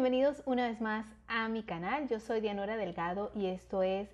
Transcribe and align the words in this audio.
bienvenidos 0.00 0.44
una 0.46 0.68
vez 0.68 0.80
más 0.80 1.06
a 1.26 1.48
mi 1.48 1.64
canal. 1.64 2.06
Yo 2.06 2.20
soy 2.20 2.40
Dianora 2.40 2.76
Delgado 2.76 3.32
y 3.34 3.46
esto 3.46 3.82
es 3.82 4.08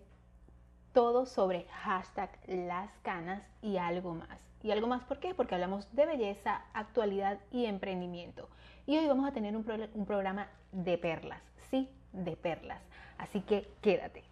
todo 0.95 1.27
sobre 1.27 1.67
hashtag 1.83 2.31
las 2.47 2.91
canas 3.03 3.43
y 3.61 3.77
algo 3.77 4.15
más. 4.15 4.41
¿Y 4.63 4.71
algo 4.71 4.87
más 4.87 5.05
por 5.05 5.21
qué? 5.21 5.35
Porque 5.35 5.55
hablamos 5.55 5.95
de 5.95 6.07
belleza, 6.07 6.63
actualidad 6.73 7.39
y 7.51 7.67
emprendimiento. 7.67 8.49
Y 8.87 8.97
hoy 8.97 9.07
vamos 9.07 9.29
a 9.29 9.33
tener 9.33 9.55
un, 9.55 9.91
un 9.93 10.07
programa 10.07 10.49
de 10.73 10.97
perlas, 10.97 11.43
sí, 11.71 11.91
de 12.15 12.35
perlas. 12.35 12.81
Así 13.19 13.43
que 13.43 13.69
quédate. 13.83 14.25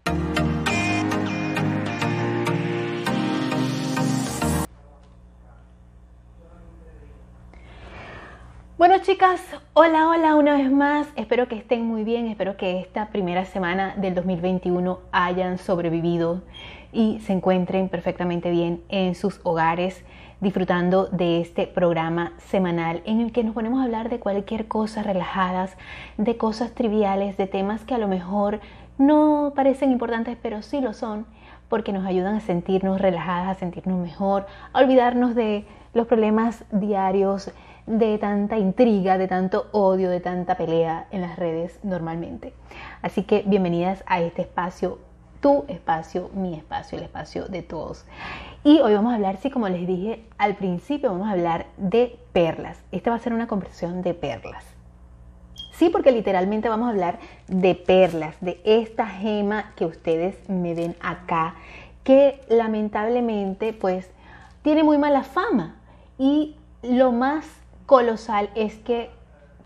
Bueno 8.82 8.98
chicas, 8.98 9.40
hola, 9.74 10.08
hola 10.08 10.34
una 10.34 10.56
vez 10.56 10.68
más. 10.68 11.06
Espero 11.14 11.46
que 11.46 11.54
estén 11.54 11.86
muy 11.86 12.02
bien, 12.02 12.26
espero 12.26 12.56
que 12.56 12.80
esta 12.80 13.10
primera 13.10 13.44
semana 13.44 13.94
del 13.96 14.16
2021 14.16 14.98
hayan 15.12 15.58
sobrevivido 15.58 16.42
y 16.92 17.20
se 17.20 17.32
encuentren 17.32 17.88
perfectamente 17.88 18.50
bien 18.50 18.82
en 18.88 19.14
sus 19.14 19.38
hogares 19.44 20.04
disfrutando 20.40 21.06
de 21.06 21.40
este 21.40 21.68
programa 21.68 22.32
semanal 22.38 23.02
en 23.04 23.20
el 23.20 23.30
que 23.30 23.44
nos 23.44 23.54
ponemos 23.54 23.80
a 23.80 23.84
hablar 23.84 24.08
de 24.08 24.18
cualquier 24.18 24.66
cosa 24.66 25.04
relajadas, 25.04 25.76
de 26.16 26.36
cosas 26.36 26.72
triviales, 26.72 27.36
de 27.36 27.46
temas 27.46 27.84
que 27.84 27.94
a 27.94 27.98
lo 27.98 28.08
mejor 28.08 28.58
no 28.98 29.52
parecen 29.54 29.92
importantes, 29.92 30.36
pero 30.42 30.60
sí 30.60 30.80
lo 30.80 30.92
son, 30.92 31.24
porque 31.68 31.92
nos 31.92 32.04
ayudan 32.04 32.34
a 32.34 32.40
sentirnos 32.40 33.00
relajadas, 33.00 33.46
a 33.46 33.60
sentirnos 33.60 34.00
mejor, 34.00 34.46
a 34.72 34.80
olvidarnos 34.80 35.36
de 35.36 35.66
los 35.94 36.08
problemas 36.08 36.64
diarios, 36.72 37.52
de 37.86 38.18
tanta 38.18 38.58
intriga, 38.58 39.18
de 39.18 39.28
tanto 39.28 39.66
odio, 39.72 40.10
de 40.10 40.20
tanta 40.20 40.56
pelea 40.56 41.06
en 41.10 41.20
las 41.20 41.36
redes 41.36 41.78
normalmente. 41.82 42.52
Así 43.02 43.24
que 43.24 43.42
bienvenidas 43.46 44.04
a 44.06 44.20
este 44.20 44.42
espacio, 44.42 44.98
tu 45.40 45.64
espacio, 45.68 46.30
mi 46.34 46.54
espacio, 46.54 46.98
el 46.98 47.04
espacio 47.04 47.46
de 47.46 47.62
todos. 47.62 48.04
Y 48.64 48.78
hoy 48.80 48.94
vamos 48.94 49.12
a 49.12 49.16
hablar, 49.16 49.38
sí, 49.38 49.50
como 49.50 49.68
les 49.68 49.86
dije 49.86 50.24
al 50.38 50.54
principio, 50.54 51.10
vamos 51.10 51.28
a 51.28 51.32
hablar 51.32 51.66
de 51.76 52.16
perlas. 52.32 52.78
Esta 52.92 53.10
va 53.10 53.16
a 53.16 53.20
ser 53.20 53.32
una 53.32 53.48
conversación 53.48 54.02
de 54.02 54.14
perlas. 54.14 54.64
Sí, 55.72 55.88
porque 55.88 56.12
literalmente 56.12 56.68
vamos 56.68 56.86
a 56.86 56.90
hablar 56.90 57.18
de 57.48 57.74
perlas, 57.74 58.36
de 58.40 58.60
esta 58.64 59.08
gema 59.08 59.72
que 59.74 59.84
ustedes 59.84 60.48
me 60.48 60.74
ven 60.74 60.94
acá, 61.00 61.56
que 62.04 62.40
lamentablemente 62.48 63.72
pues 63.72 64.08
tiene 64.62 64.84
muy 64.84 64.98
mala 64.98 65.24
fama. 65.24 65.76
Y 66.18 66.56
lo 66.82 67.10
más 67.10 67.61
colosal 67.92 68.48
es 68.54 68.76
que 68.76 69.10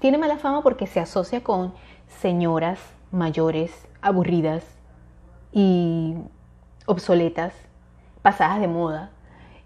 tiene 0.00 0.18
mala 0.18 0.36
fama 0.36 0.60
porque 0.64 0.88
se 0.88 0.98
asocia 0.98 1.44
con 1.44 1.72
señoras 2.08 2.80
mayores, 3.12 3.86
aburridas 4.02 4.64
y 5.52 6.16
obsoletas, 6.86 7.54
pasadas 8.22 8.58
de 8.58 8.66
moda. 8.66 9.12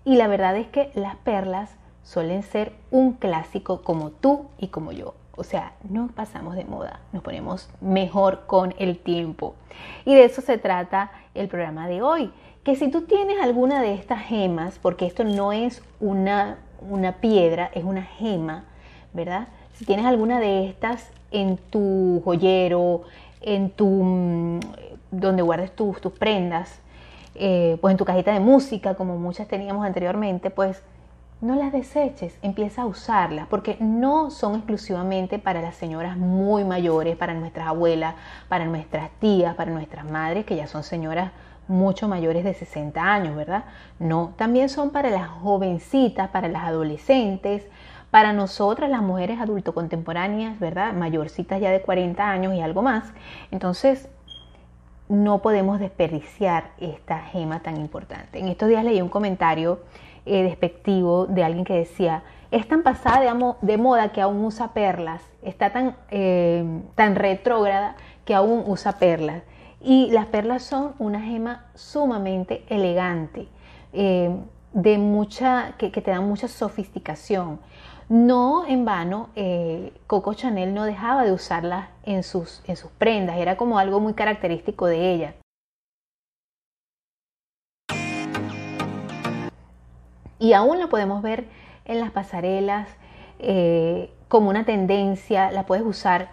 Y 0.05 0.17
la 0.17 0.29
verdad 0.29 0.59
es 0.59 0.67
que 0.67 0.93
las 0.95 1.17
perlas 1.17 1.75
suelen 2.03 2.43
ser 2.43 2.75
un 2.91 3.15
clásico 3.15 3.81
como 3.81 4.11
tú 4.11 4.51
y 4.59 4.69
como 4.69 4.93
yo. 4.93 5.15
O 5.37 5.43
sea, 5.43 5.73
no 5.89 6.09
pasamos 6.09 6.55
de 6.55 6.67
moda, 6.67 7.01
nos 7.15 7.23
ponemos 7.23 7.71
mejor 7.81 8.45
con 8.47 8.75
el 8.77 8.99
tiempo. 8.99 9.55
Y 10.05 10.15
de 10.15 10.27
eso 10.27 10.43
se 10.43 10.59
trata 10.59 11.13
el 11.33 11.49
programa 11.49 11.89
de 11.89 12.03
hoy. 12.03 12.31
Que 12.63 12.77
si 12.77 12.91
tú 12.91 13.07
tienes 13.07 13.41
alguna 13.41 13.81
de 13.81 13.95
estas 13.95 14.21
gemas, 14.21 14.79
porque 14.79 15.07
esto 15.07 15.25
no 15.25 15.51
es 15.51 15.83
una 15.99 16.59
una 16.89 17.13
piedra, 17.13 17.71
es 17.75 17.85
una 17.85 18.03
gema, 18.03 18.65
¿verdad? 19.13 19.49
Si 19.75 19.85
tienes 19.85 20.07
alguna 20.07 20.41
de 20.41 20.69
estas 20.69 21.11
en 21.31 21.57
tu 21.57 22.21
joyero, 22.25 23.03
en 23.41 23.71
tu 23.71 23.87
mm, 23.87 24.61
donde 25.11 25.43
guardes 25.43 25.75
tus, 25.75 26.01
tus 26.01 26.13
prendas, 26.13 26.81
eh, 27.35 27.79
pues 27.81 27.93
en 27.93 27.99
tu 27.99 28.05
cajita 28.05 28.33
de 28.33 28.41
música, 28.41 28.95
como 28.95 29.17
muchas 29.17 29.49
teníamos 29.49 29.87
anteriormente, 29.87 30.51
pues 30.51 30.83
no 31.41 31.55
las 31.55 31.73
deseches, 31.73 32.37
empieza 32.43 32.83
a 32.83 32.87
usarlas, 32.87 33.47
porque 33.49 33.77
no 33.81 34.31
son 34.31 34.57
exclusivamente 34.57 35.39
para 35.39 35.63
las 35.63 35.75
señoras 35.75 36.19
muy 36.19 36.65
mayores, 36.65 37.17
para 37.17 37.33
nuestras 37.33 37.69
abuelas, 37.69 38.15
para 38.49 38.67
nuestras 38.67 39.11
tías, 39.21 39.55
para 39.55 39.71
nuestras 39.71 40.05
madres, 40.05 40.45
que 40.45 40.57
ya 40.57 40.67
son 40.67 40.83
señoras 40.83 41.33
mucho 41.71 42.09
mayores 42.09 42.45
de 42.45 42.53
60 42.53 43.01
años, 43.01 43.37
¿verdad? 43.37 43.65
No, 43.99 44.35
también 44.37 44.69
son 44.69 44.91
para 44.91 45.09
las 45.11 45.29
jovencitas, 45.29 46.29
para 46.29 46.49
las 46.49 46.65
adolescentes, 46.65 47.67
para 48.11 48.33
nosotras 48.33 48.91
las 48.91 49.03
mujeres 49.03 49.41
adulto 49.41 49.73
contemporáneas, 49.73 50.59
¿verdad? 50.59 50.93
Mayorcitas 50.93 51.61
ya 51.61 51.71
de 51.71 51.81
40 51.81 52.29
años 52.29 52.55
y 52.55 52.61
algo 52.61 52.83
más. 52.83 53.13
Entonces, 53.51 54.09
no 55.09 55.43
podemos 55.43 55.81
desperdiciar 55.81 56.71
esta 56.79 57.19
gema 57.19 57.61
tan 57.61 57.77
importante. 57.77 58.39
En 58.39 58.49
estos 58.49 58.69
días 58.69 58.85
leí 58.85 59.01
un 59.01 59.09
comentario 59.09 59.81
eh, 60.27 60.43
despectivo 60.43 61.27
de 61.27 61.45
alguien 61.45 61.65
que 61.65 61.75
decía, 61.75 62.23
es 62.51 62.67
tan 62.67 62.83
pasada 62.83 63.57
de, 63.61 63.77
moda 63.79 64.11
que 64.11 64.21
aún 64.21 64.45
usa 64.45 64.73
perlas, 64.73 65.23
está 65.43 65.71
tan, 65.71 65.97
eh, 66.11 66.65
tan 66.97 67.15
retrógrada 67.15 67.97
que 68.25 68.35
aún 68.35 68.65
usa 68.67 68.99
perlas. 68.99 69.43
Y 69.81 70.11
las 70.11 70.27
perlas 70.27 70.63
son 70.63 70.95
una 70.99 71.21
gema 71.23 71.65
sumamente 71.75 72.65
elegante, 72.69 73.49
eh, 73.93 74.31
de 74.73 74.99
mucha, 74.99 75.75
que, 75.79 75.91
te 75.91 76.11
dan 76.11 76.29
mucha 76.29 76.49
sofisticación. 76.49 77.61
No 78.09 78.67
en 78.67 78.85
vano, 78.85 79.31
eh, 79.37 79.93
Coco 80.07 80.35
Chanel 80.35 80.75
no 80.75 80.85
dejaba 80.85 81.25
de 81.25 81.33
usarlas 81.33 81.89
en 82.03 82.23
sus, 82.23 82.63
en 82.67 82.77
sus 82.77 82.91
prendas, 82.91 83.39
era 83.39 83.57
como 83.57 83.79
algo 83.79 84.01
muy 84.01 84.15
característico 84.15 84.87
de 84.87 85.13
ella. 85.15 85.35
Y 90.39 90.53
aún 90.55 90.79
la 90.79 90.89
podemos 90.89 91.23
ver 91.23 91.47
en 91.85 92.01
las 92.01 92.11
pasarelas 92.11 92.89
eh, 93.39 94.13
como 94.29 94.51
una 94.51 94.65
tendencia, 94.65 95.51
la 95.53 95.67
puedes 95.67 95.85
usar 95.85 96.31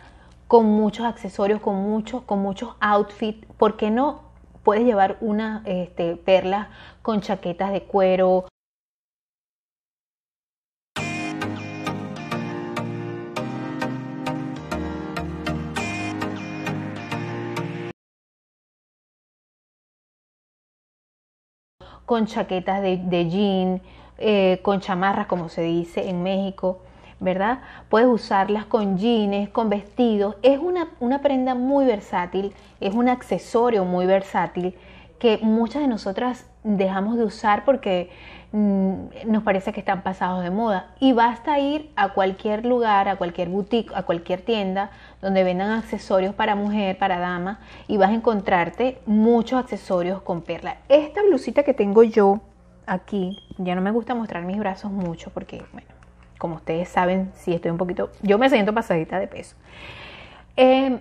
con 0.48 0.66
muchos 0.66 1.06
accesorios, 1.06 1.62
con 1.62 1.76
muchos, 1.76 2.24
con 2.24 2.40
muchos 2.40 2.76
outfits. 2.80 3.46
¿Por 3.58 3.78
qué 3.78 3.92
no 3.92 4.22
puedes 4.64 4.86
llevar 4.86 5.18
una 5.22 5.62
este, 5.66 6.16
perlas 6.16 6.68
con 7.02 7.22
chaquetas 7.22 7.72
de 7.72 7.84
cuero? 7.84 8.46
con 22.06 22.26
chaquetas 22.26 22.82
de, 22.82 23.30
jean, 23.30 23.82
eh, 24.18 24.62
con 24.64 24.80
chamarras 24.80 25.28
como 25.28 25.50
se 25.50 25.62
dice 25.64 26.10
en 26.10 26.24
México. 26.24 26.80
¿Verdad? 27.20 27.60
Puedes 27.90 28.08
usarlas 28.08 28.66
con 28.66 28.98
jeans, 28.98 29.50
con 29.50 29.70
vestidos. 29.70 30.36
Es 30.44 30.60
una, 30.60 30.90
una 31.00 31.22
prenda 31.22 31.56
muy 31.56 31.86
versátil, 31.86 32.54
es 32.80 32.94
un 32.94 33.10
accesorio 33.10 33.86
muy 33.86 34.06
versátil 34.06 34.76
que 35.20 35.40
muchas 35.42 35.82
de 35.82 35.88
nosotras 35.88 36.46
dejamos 36.64 37.18
de 37.18 37.24
usar 37.24 37.66
porque 37.66 38.12
mm, 38.52 38.94
nos 39.26 39.44
parece 39.44 39.74
que 39.74 39.80
están 39.80 40.04
pasados 40.04 40.44
de 40.44 40.52
moda. 40.52 40.94
Y 41.00 41.14
basta 41.14 41.60
ir 41.60 41.92
a 41.96 42.10
cualquier 42.10 42.66
lugar, 42.66 43.10
a 43.10 43.16
cualquier 43.16 43.50
boutique, 43.50 43.92
a 43.96 44.04
cualquier 44.04 44.42
tienda 44.42 44.92
donde 45.22 45.44
vendan 45.44 45.72
accesorios 45.72 46.36
para 46.36 46.56
mujer, 46.56 46.98
para 46.98 47.20
dama, 47.20 47.60
y 47.88 47.98
vas 47.98 48.10
a 48.10 48.14
encontrarte 48.14 49.00
muchos 49.06 49.60
accesorios 49.60 50.22
con 50.22 50.42
perla. 50.42 50.78
Esta 50.88 51.24
blusita 51.24 51.64
que 51.64 51.74
tengo 51.74 52.04
yo 52.04 52.42
aquí, 52.86 53.38
ya 53.58 53.76
no 53.76 53.82
me 53.82 53.92
gusta 53.92 54.14
mostrar 54.14 54.44
mis 54.44 54.60
brazos 54.60 54.92
mucho 54.92 55.32
porque, 55.32 55.64
bueno, 55.74 55.97
como 56.38 56.56
ustedes 56.56 56.90
saben, 56.90 57.32
si 57.36 57.54
estoy 57.54 57.72
un 57.72 57.78
poquito, 57.78 58.12
yo 58.22 58.38
me 58.38 58.50
siento 58.50 58.74
pasadita 58.74 59.20
de 59.20 59.28
peso. 59.28 59.56
Em, 60.56 61.00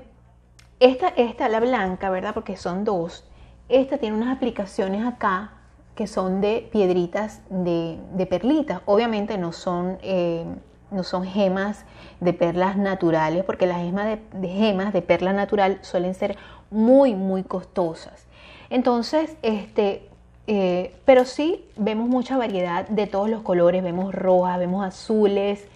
esta, 0.80 1.08
esta, 1.08 1.48
la 1.48 1.60
blanca, 1.60 2.10
¿verdad? 2.10 2.34
Porque 2.34 2.56
son 2.56 2.84
dos. 2.84 3.24
Esta 3.68 3.98
tiene 3.98 4.16
unas 4.16 4.36
aplicaciones 4.36 5.06
acá 5.06 5.52
que 5.94 6.06
son 6.06 6.40
de 6.40 6.68
piedritas 6.70 7.40
de, 7.48 8.26
perlitas. 8.28 8.80
Obviamente 8.84 9.38
no 9.38 9.52
son, 9.52 9.98
em, 10.02 10.56
no 10.90 11.02
son 11.02 11.24
gemas 11.24 11.84
de 12.20 12.32
perlas 12.32 12.76
naturales, 12.76 13.44
porque 13.44 13.66
las 13.66 13.78
gemas 13.78 14.06
de, 14.06 14.20
de 14.38 14.48
gemas 14.48 14.92
de 14.92 15.02
perla 15.02 15.32
natural 15.32 15.78
suelen 15.80 16.14
ser 16.14 16.36
muy, 16.70 17.14
muy 17.14 17.42
costosas. 17.42 18.26
Entonces, 18.68 19.36
este, 19.42 20.08
eh, 20.46 20.94
pero 21.04 21.24
sí 21.24 21.64
vemos 21.76 22.08
mucha 22.08 22.36
variedad 22.36 22.88
de 22.88 23.06
todos 23.06 23.28
los 23.28 23.42
colores, 23.42 23.82
vemos 23.82 24.14
rojas, 24.14 24.58
vemos 24.58 24.84
azules, 24.84 25.66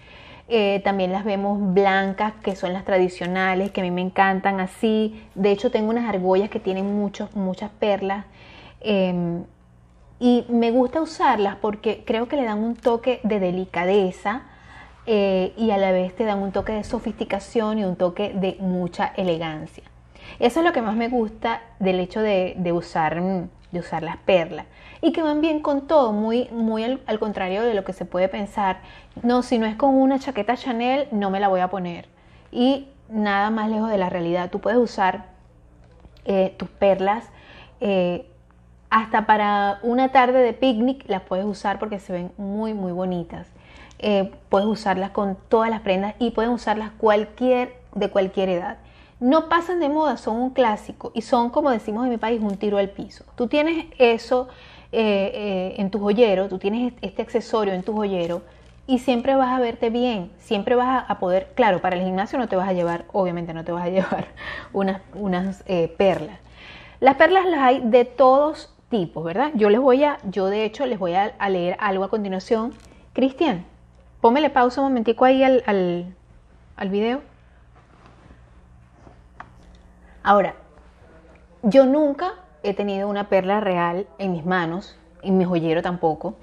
eh, 0.47 0.81
también 0.83 1.11
las 1.11 1.23
vemos 1.23 1.73
blancas, 1.73 2.33
que 2.43 2.55
son 2.55 2.73
las 2.73 2.83
tradicionales, 2.83 3.71
que 3.71 3.81
a 3.81 3.83
mí 3.83 3.91
me 3.91 4.01
encantan 4.01 4.59
así. 4.59 5.23
De 5.33 5.51
hecho, 5.51 5.71
tengo 5.71 5.89
unas 5.89 6.09
argollas 6.09 6.49
que 6.49 6.59
tienen 6.59 6.93
muchos, 6.93 7.35
muchas 7.35 7.69
perlas. 7.71 8.25
Em, 8.81 9.43
y 10.19 10.45
me 10.49 10.71
gusta 10.71 11.01
usarlas 11.01 11.55
porque 11.55 12.03
creo 12.05 12.27
que 12.27 12.35
le 12.35 12.43
dan 12.43 12.59
un 12.63 12.75
toque 12.75 13.21
de 13.23 13.39
delicadeza 13.39 14.43
eh, 15.07 15.53
y 15.57 15.71
a 15.71 15.77
la 15.77 15.91
vez 15.91 16.15
te 16.15 16.25
dan 16.25 16.39
un 16.39 16.51
toque 16.51 16.73
de 16.73 16.83
sofisticación 16.83 17.79
y 17.79 17.85
un 17.85 17.95
toque 17.95 18.33
de 18.33 18.57
mucha 18.59 19.07
elegancia. 19.17 19.83
Eso 20.39 20.59
es 20.59 20.65
lo 20.65 20.73
que 20.73 20.81
más 20.81 20.95
me 20.95 21.09
gusta 21.09 21.61
del 21.79 21.99
hecho 21.99 22.21
de, 22.21 22.71
usar, 22.73 23.21
de 23.71 23.79
usar 23.79 24.03
las 24.03 24.17
perlas. 24.17 24.65
Y 25.01 25.11
que 25.11 25.21
van 25.21 25.41
bien 25.41 25.61
con 25.61 25.87
todo, 25.87 26.11
muy, 26.11 26.47
muy 26.51 26.83
al, 26.83 27.19
contrario 27.19 27.63
de 27.63 27.73
lo 27.73 27.83
que 27.83 27.93
se 27.93 28.05
puede 28.05 28.27
pensar. 28.27 28.79
No, 29.23 29.41
si 29.43 29.57
no 29.57 29.65
es 29.65 29.75
con 29.75 29.95
una 29.95 30.19
chaqueta 30.19 30.55
Chanel, 30.55 31.07
no 31.11 31.29
me 31.29 31.39
la 31.39 31.47
voy 31.47 31.61
a 31.61 31.69
poner. 31.69 32.07
Y 32.51 32.87
nada 33.09 33.49
más 33.49 33.69
lejos 33.69 33.89
de 33.89 33.97
la 33.97 34.09
realidad. 34.09 34.49
Tú 34.49 34.59
puedes 34.59 34.79
usar 34.79 35.25
eh, 36.25 36.53
tus 36.57 36.69
perlas 36.69 37.25
eh, 37.79 38.27
hasta 38.91 39.25
para 39.25 39.79
una 39.83 40.09
tarde 40.09 40.39
de 40.39 40.53
picnic, 40.53 41.05
las 41.07 41.21
puedes 41.21 41.45
usar 41.45 41.79
porque 41.79 41.97
se 41.97 42.11
ven 42.11 42.31
muy, 42.37 42.73
muy 42.73 42.91
bonitas. 42.91 43.47
Eh, 43.99 44.31
puedes 44.49 44.67
usarlas 44.67 45.11
con 45.11 45.37
todas 45.47 45.69
las 45.69 45.81
prendas 45.81 46.13
y 46.19 46.31
pueden 46.31 46.51
usarlas 46.51 46.91
cualquier, 46.97 47.75
de 47.95 48.09
cualquier 48.09 48.49
edad. 48.49 48.77
No 49.21 49.47
pasan 49.47 49.79
de 49.79 49.87
moda, 49.87 50.17
son 50.17 50.35
un 50.35 50.49
clásico 50.49 51.11
y 51.13 51.21
son, 51.21 51.49
como 51.49 51.71
decimos 51.71 52.03
en 52.03 52.09
mi 52.09 52.17
país, 52.17 52.41
un 52.41 52.57
tiro 52.57 52.77
al 52.77 52.89
piso. 52.89 53.23
Tú 53.35 53.47
tienes 53.47 53.85
eso 53.97 54.49
eh, 54.91 55.31
eh, 55.33 55.75
en 55.77 55.89
tu 55.89 55.99
joyero, 55.99 56.49
tú 56.49 56.57
tienes 56.57 56.93
este 57.01 57.21
accesorio 57.21 57.73
en 57.73 57.83
tu 57.83 57.93
joyero 57.93 58.41
y 58.87 58.99
siempre 58.99 59.35
vas 59.35 59.55
a 59.55 59.59
verte 59.61 59.89
bien, 59.89 60.31
siempre 60.39 60.75
vas 60.75 61.05
a 61.07 61.19
poder, 61.19 61.53
claro, 61.55 61.79
para 61.79 61.95
el 61.95 62.03
gimnasio 62.03 62.37
no 62.37 62.49
te 62.49 62.57
vas 62.57 62.67
a 62.67 62.73
llevar, 62.73 63.05
obviamente 63.13 63.53
no 63.53 63.63
te 63.63 63.71
vas 63.71 63.85
a 63.85 63.89
llevar 63.91 64.27
unas, 64.73 65.01
unas 65.13 65.63
perlas. 65.97 66.39
Las 66.99 67.15
perlas 67.15 67.45
las 67.45 67.61
hay 67.61 67.81
de 67.81 68.05
todos 68.05 68.73
tipos, 68.89 69.23
¿verdad? 69.23 69.51
Yo 69.55 69.69
les 69.69 69.79
voy 69.79 70.03
a, 70.03 70.17
yo 70.23 70.47
de 70.47 70.65
hecho 70.65 70.85
les 70.85 70.99
voy 70.99 71.13
a, 71.15 71.33
leer 71.49 71.77
algo 71.79 72.03
a 72.03 72.09
continuación. 72.09 72.73
Cristian, 73.13 73.65
Póngale 74.19 74.51
pausa 74.51 74.81
un 74.81 74.89
momentico 74.89 75.25
ahí 75.25 75.43
al, 75.43 75.63
al, 75.65 76.89
video. 76.89 77.21
Ahora, 80.23 80.53
yo 81.63 81.85
nunca 81.85 82.33
he 82.61 82.75
tenido 82.75 83.07
una 83.07 83.27
perla 83.27 83.59
real 83.59 84.05
en 84.19 84.31
mis 84.33 84.45
manos, 84.45 84.95
en 85.23 85.37
mi 85.37 85.45
joyero 85.45 85.81
tampoco. 85.81 86.35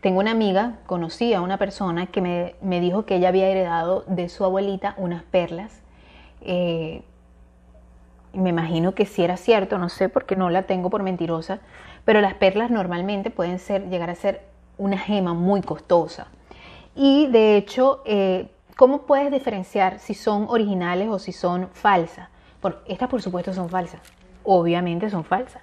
Tengo 0.00 0.20
una 0.20 0.30
amiga, 0.30 0.78
conocí 0.86 1.34
a 1.34 1.40
una 1.40 1.58
persona 1.58 2.06
que 2.06 2.20
me, 2.20 2.80
dijo 2.80 3.04
que 3.06 3.16
ella 3.16 3.28
había 3.28 3.48
heredado 3.48 4.04
de 4.06 4.28
su 4.28 4.44
abuelita 4.44 4.94
unas 4.96 5.24
perlas. 5.24 5.82
Eh, 6.40 7.02
me 8.32 8.50
imagino 8.50 8.94
que 8.94 9.06
sí 9.06 9.24
era 9.24 9.36
cierto, 9.36 9.76
no 9.76 9.88
sé 9.88 10.08
porque 10.08 10.36
no 10.36 10.48
la 10.48 10.62
tengo 10.62 10.88
por 10.88 11.02
mentirosa, 11.02 11.58
pero 12.04 12.20
las 12.20 12.34
perlas 12.34 12.70
normalmente 12.70 13.30
pueden 13.30 13.58
ser, 13.58 13.88
llegar 13.88 14.08
a 14.08 14.14
ser 14.14 14.42
una 14.78 14.98
gema 14.98 15.34
muy 15.34 15.62
costosa. 15.62 16.28
Y 16.94 17.26
de 17.26 17.56
hecho, 17.56 18.02
eh, 18.04 18.48
¿cómo 18.76 19.02
puedes 19.02 19.32
diferenciar 19.32 19.98
si 19.98 20.14
son 20.14 20.46
originales 20.48 21.08
o 21.08 21.18
si 21.18 21.32
son 21.32 21.68
falsas? 21.72 22.28
Estas 22.86 23.08
por 23.08 23.22
supuesto 23.22 23.52
son 23.52 23.68
falsas, 23.68 24.00
obviamente 24.44 25.10
son 25.10 25.24
falsas. 25.24 25.62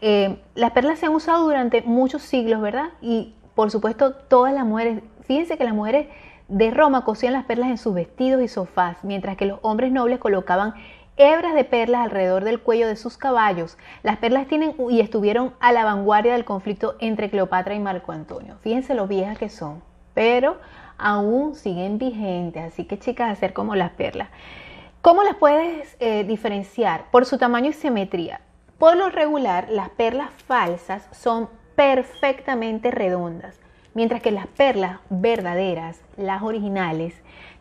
Eh, 0.00 0.40
las 0.54 0.70
perlas 0.70 0.98
se 0.98 1.06
han 1.06 1.14
usado 1.14 1.44
durante 1.44 1.82
muchos 1.82 2.22
siglos, 2.22 2.60
¿verdad? 2.60 2.90
Y 3.00 3.34
por 3.54 3.70
supuesto 3.70 4.12
todas 4.12 4.54
las 4.54 4.64
mujeres, 4.64 5.02
fíjense 5.26 5.58
que 5.58 5.64
las 5.64 5.74
mujeres 5.74 6.08
de 6.48 6.70
Roma 6.70 7.04
cosían 7.04 7.34
las 7.34 7.44
perlas 7.44 7.70
en 7.70 7.78
sus 7.78 7.94
vestidos 7.94 8.42
y 8.42 8.48
sofás, 8.48 9.04
mientras 9.04 9.36
que 9.36 9.46
los 9.46 9.58
hombres 9.62 9.92
nobles 9.92 10.18
colocaban 10.18 10.74
hebras 11.16 11.54
de 11.54 11.64
perlas 11.64 12.02
alrededor 12.02 12.44
del 12.44 12.60
cuello 12.60 12.88
de 12.88 12.96
sus 12.96 13.18
caballos. 13.18 13.76
Las 14.02 14.16
perlas 14.16 14.48
tienen 14.48 14.74
y 14.88 15.00
estuvieron 15.00 15.52
a 15.60 15.72
la 15.72 15.84
vanguardia 15.84 16.32
del 16.32 16.46
conflicto 16.46 16.96
entre 16.98 17.28
Cleopatra 17.28 17.74
y 17.74 17.80
Marco 17.80 18.12
Antonio. 18.12 18.56
Fíjense 18.62 18.94
lo 18.94 19.06
viejas 19.06 19.36
que 19.36 19.50
son 19.50 19.82
pero 20.14 20.58
aún 20.98 21.54
siguen 21.54 21.98
vigentes. 21.98 22.62
Así 22.62 22.84
que 22.84 22.98
chicas, 22.98 23.30
hacer 23.30 23.52
como 23.52 23.74
las 23.74 23.92
perlas. 23.92 24.28
¿Cómo 25.02 25.22
las 25.22 25.36
puedes 25.36 25.96
eh, 25.98 26.24
diferenciar? 26.24 27.06
Por 27.10 27.24
su 27.24 27.38
tamaño 27.38 27.70
y 27.70 27.72
simetría. 27.72 28.42
Por 28.78 28.98
lo 28.98 29.08
regular, 29.08 29.68
las 29.70 29.88
perlas 29.88 30.28
falsas 30.46 31.08
son 31.10 31.48
perfectamente 31.74 32.90
redondas, 32.90 33.58
mientras 33.94 34.20
que 34.20 34.30
las 34.30 34.46
perlas 34.46 34.98
verdaderas, 35.08 36.02
las 36.18 36.42
originales, 36.42 37.14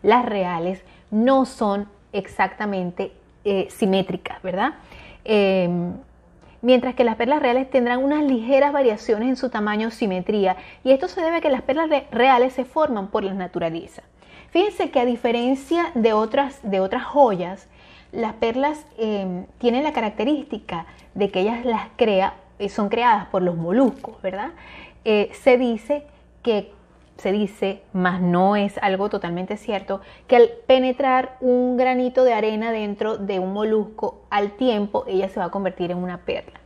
las 0.03 0.25
reales, 0.25 0.83
no 1.11 1.45
son 1.45 1.87
exactamente 2.11 3.13
eh, 3.45 3.67
simétricas, 3.69 4.41
¿verdad? 4.41 4.73
Em, 5.23 5.93
mientras 6.61 6.93
que 6.93 7.05
las 7.05 7.15
perlas 7.15 7.41
reales 7.41 7.69
tendrán 7.69 8.03
unas 8.03 8.21
ligeras 8.21 8.73
variaciones 8.73 9.29
en 9.29 9.37
su 9.37 9.49
tamaño 9.49 9.87
o 9.87 9.91
simetría, 9.91 10.57
y 10.83 10.91
esto 10.91 11.07
se 11.07 11.21
debe 11.21 11.37
a 11.37 11.41
que 11.41 11.49
las 11.49 11.61
perlas 11.61 11.89
reales 12.11 12.51
se 12.51 12.65
forman 12.65 13.07
por 13.07 13.23
la 13.23 13.33
naturaleza. 13.33 14.03
Fíjense 14.51 14.89
que 14.89 14.99
a 14.99 15.05
diferencia 15.05 15.91
de 15.93 16.13
otras, 16.13 16.59
de 16.63 16.79
otras 16.79 17.03
joyas, 17.05 17.67
las 18.11 18.33
perlas 18.33 18.85
em, 18.97 19.45
tienen 19.59 19.83
la 19.83 19.93
característica 19.93 20.85
de 21.13 21.29
que 21.29 21.41
ellas 21.41 21.65
las 21.65 21.89
crea, 21.95 22.33
eh, 22.57 22.69
son 22.69 22.89
creadas 22.89 23.27
por 23.27 23.41
los 23.41 23.55
moluscos, 23.55 24.21
¿verdad? 24.21 24.51
Eh, 25.05 25.29
se 25.33 25.57
dice 25.57 26.03
que 26.41 26.71
se 27.17 27.31
dice, 27.33 27.81
más 27.91 28.21
no 28.21 28.55
es 28.55 28.77
algo 28.77 29.09
totalmente 29.09 29.57
cierto, 29.57 29.99
que 30.27 30.37
al 30.37 30.49
penetrar 30.67 31.35
un 31.41 31.75
granito 31.75 32.23
de 32.23 32.33
arena 32.33 32.71
dentro 32.71 33.17
de 33.17 33.39
un 33.39 33.51
molusco, 33.51 34.21
al 34.29 34.51
tiempo 34.51 35.03
ella 35.05 35.27
se 35.27 35.39
va 35.39 35.47
a 35.47 35.51
convertir 35.51 35.91
en 35.91 35.97
una 35.97 36.19
perla. 36.19 36.59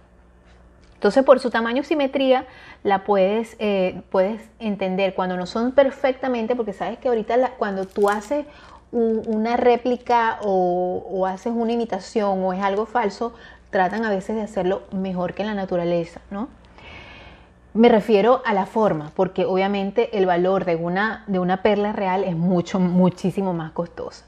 Entonces, 1.04 1.26
por 1.26 1.42
su 1.42 1.50
tamaño 1.50 1.82
y 1.82 1.84
simetría, 1.84 2.46
la 2.82 3.04
puedes, 3.04 3.58
eh, 3.60 4.04
puedes 4.10 4.42
entender 4.60 5.14
cuando 5.16 5.36
no 5.36 5.46
son 5.46 5.74
perfectamente, 5.74 6.56
porque 6.56 6.72
sabes 6.72 6.98
que 6.98 7.10
ahorita 7.10 7.56
cuando 7.58 7.86
tú 7.86 8.10
haces 8.10 8.46
una 8.94 9.58
réplica 9.58 10.40
o, 10.44 11.26
haces 11.28 11.52
una 11.54 11.74
imitación 11.74 12.42
o 12.42 12.54
es 12.54 12.64
algo 12.64 12.86
falso, 12.86 13.34
tratan 13.70 14.06
a 14.06 14.10
veces 14.10 14.38
de 14.38 14.44
hacerlo 14.44 14.84
mejor 14.94 15.34
que 15.34 15.42
en 15.42 15.50
la 15.50 15.56
naturaleza, 15.56 16.22
¿no? 16.32 16.48
Me 17.74 17.90
refiero 17.90 18.42
a 18.46 18.54
la 18.54 18.66
forma, 18.66 19.12
porque 19.14 19.44
obviamente 19.44 20.18
el 20.18 20.26
valor 20.26 20.64
de 20.64 20.78
una, 20.78 21.26
de 21.28 21.38
una 21.38 21.64
perla 21.64 21.92
real 21.92 22.24
es 22.24 22.38
mucho, 22.38 22.80
muchísimo 22.80 23.54
más 23.54 23.74
costoso. 23.74 24.24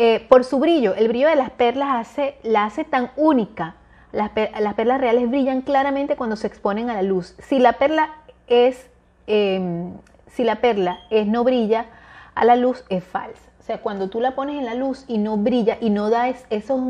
Eh, 0.00 0.26
por 0.28 0.42
su 0.42 0.58
brillo, 0.58 0.96
el 0.96 1.06
brillo 1.06 1.28
de 1.28 1.36
las 1.36 1.50
perlas 1.50 1.90
hace, 1.94 2.38
la 2.42 2.64
hace 2.64 2.82
tan 2.82 3.12
única. 3.14 3.76
Las, 4.12 4.30
perlas 4.30 5.00
reales 5.00 5.28
brillan 5.28 5.62
claramente 5.62 6.16
cuando 6.16 6.36
se 6.36 6.46
exponen 6.46 6.90
a 6.90 6.94
la 6.94 7.02
luz. 7.02 7.34
Si 7.38 7.58
la 7.58 7.74
perla 7.74 8.10
es, 8.46 8.90
em, 9.26 9.94
si 10.26 10.44
la 10.44 10.56
perla 10.56 11.00
es 11.10 11.26
no 11.26 11.44
brilla 11.44 11.86
a 12.34 12.44
la 12.44 12.56
luz, 12.56 12.84
es 12.88 13.02
falsa. 13.02 13.40
O 13.60 13.62
sea, 13.64 13.78
cuando 13.78 14.10
tú 14.10 14.20
la 14.20 14.34
pones 14.34 14.58
en 14.58 14.64
la 14.64 14.74
luz 14.74 15.04
y 15.08 15.18
no 15.18 15.36
brilla 15.36 15.78
y 15.80 15.90
no 15.90 16.10
da 16.10 16.28
esos, 16.28 16.80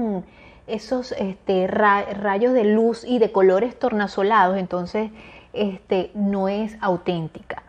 esos 0.67 1.13
este, 1.13 1.67
rayos 1.67 2.55
de 2.55 2.65
luz 2.65 3.05
y 3.05 3.19
de 3.19 3.31
colores 3.31 3.79
tornasolados, 3.79 4.57
entonces 4.57 5.11
este, 5.53 6.11
no 6.15 6.49
es 6.49 6.77
auténtica. 6.81 7.63